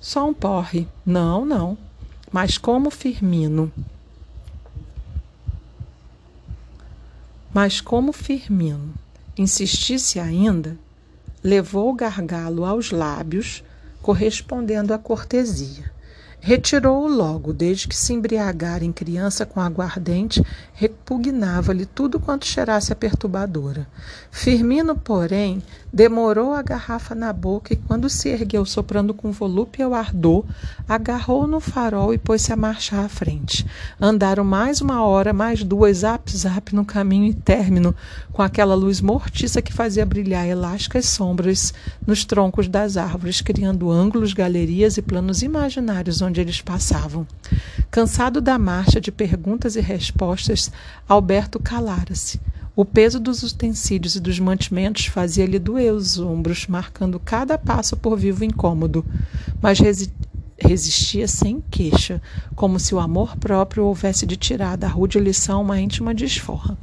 [0.00, 0.88] Só um porre.
[1.04, 1.76] Não, não.
[2.32, 3.72] Mas como Firmino.
[7.52, 8.94] Mas como Firmino
[9.36, 10.76] insistisse ainda,
[11.42, 13.62] levou o gargalo aos lábios,
[14.02, 15.90] correspondendo à cortesia.
[16.40, 22.96] Retirou-o logo, desde que se embriagara em criança com aguardente, repugnava-lhe tudo quanto cheirasse a
[22.96, 23.88] perturbadora.
[24.30, 25.62] Firmino, porém,
[25.92, 30.44] demorou a garrafa na boca e, quando se ergueu soprando com volúpia o ardor,
[30.88, 33.66] agarrou no farol e pôs-se a marchar à frente.
[34.00, 37.94] Andaram mais uma hora, mais duas, zap-zap no caminho e término,
[38.32, 41.72] com aquela luz mortiça que fazia brilhar elásticas sombras
[42.06, 47.26] nos troncos das árvores, criando ângulos, galerias e planos imaginários onde eles passavam.
[47.90, 50.70] Cansado da marcha de perguntas e respostas,
[51.08, 52.38] Alberto calara-se.
[52.78, 58.16] O peso dos utensílios e dos mantimentos fazia-lhe doer os ombros, marcando cada passo por
[58.16, 59.04] vivo incômodo,
[59.60, 60.12] mas resi
[60.56, 62.22] resistia sem queixa,
[62.54, 66.78] como se o amor próprio houvesse de tirar da rude lição uma íntima desforra.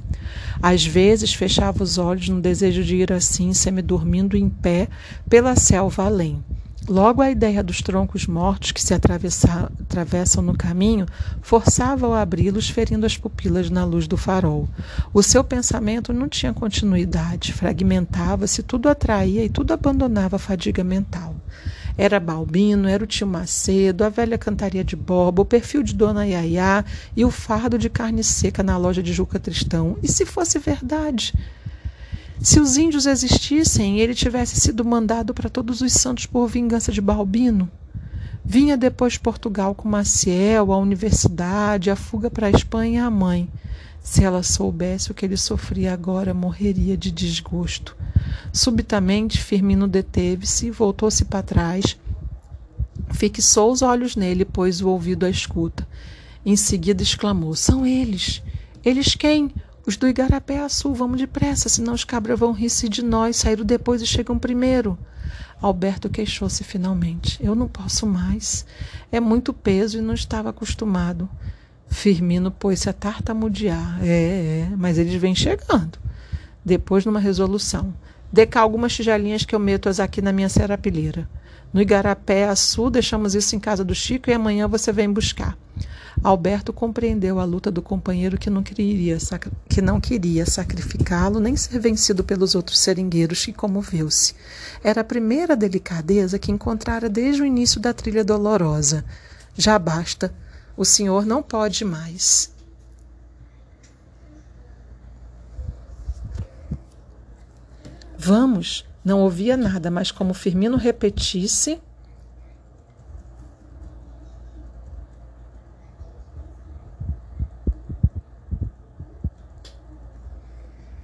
[0.61, 4.89] Às vezes fechava os olhos no desejo de ir assim, semidormindo em pé,
[5.29, 6.43] pela selva além.
[6.88, 11.07] Logo a ideia dos troncos mortos que se atravessam no caminho
[11.41, 14.69] forçava-o a abri-los, ferindo as pupilas na luz do farol.
[15.11, 21.36] O seu pensamento não tinha continuidade, fragmentava-se, tudo atraía e tudo abandonava a fadiga mental.
[21.97, 26.27] Era Balbino, era o tio Macedo, a velha cantaria de Borba, o perfil de Dona
[26.27, 29.97] Yaya e o fardo de carne seca na loja de Juca Tristão.
[30.03, 31.33] E se fosse verdade?
[32.41, 36.91] Se os índios existissem e ele tivesse sido mandado para todos os santos por vingança
[36.91, 37.69] de Balbino,
[38.47, 43.49] Vinha depois Portugal com Maciel, a universidade, a fuga para a Espanha e a mãe.
[44.03, 47.97] Se ela soubesse o que ele sofria agora, morreria de desgosto.
[48.53, 51.97] Subitamente, Firmino deteve-se, voltou-se para trás,
[53.09, 55.88] fixou os olhos nele pôs o ouvido à escuta.
[56.45, 58.43] Em seguida exclamou: São eles!
[58.83, 59.51] Eles quem?
[59.86, 64.01] Os do Igarapé Sul, vamos depressa, senão os cabras vão rir-se de nós, saíram depois
[64.01, 64.97] e chegam primeiro.
[65.61, 67.38] Alberto queixou-se finalmente.
[67.43, 68.65] Eu não posso mais.
[69.11, 71.29] É muito peso e não estava acostumado.
[71.88, 73.99] Firmino pôs-se a tartamudear.
[74.01, 75.99] É, é, mas eles vêm chegando.
[76.63, 77.93] Depois, numa resolução.
[78.49, 81.29] Cá algumas tigelinhas que eu meto-as aqui na minha serapilheira.
[81.71, 85.57] No Igarapé Sul, deixamos isso em casa do Chico e amanhã você vem buscar.
[86.24, 89.18] Alberto compreendeu a luta do companheiro que não queria,
[89.70, 94.34] que não queria sacrificá-lo nem ser vencido pelos outros seringueiros e comoveu-se.
[94.84, 99.05] Era a primeira delicadeza que encontrara desde o início da trilha dolorosa.
[99.55, 100.34] Já basta.
[100.78, 102.51] O senhor não pode mais.
[108.18, 108.86] Vamos.
[109.03, 111.80] Não ouvia nada, mas como Firmino repetisse,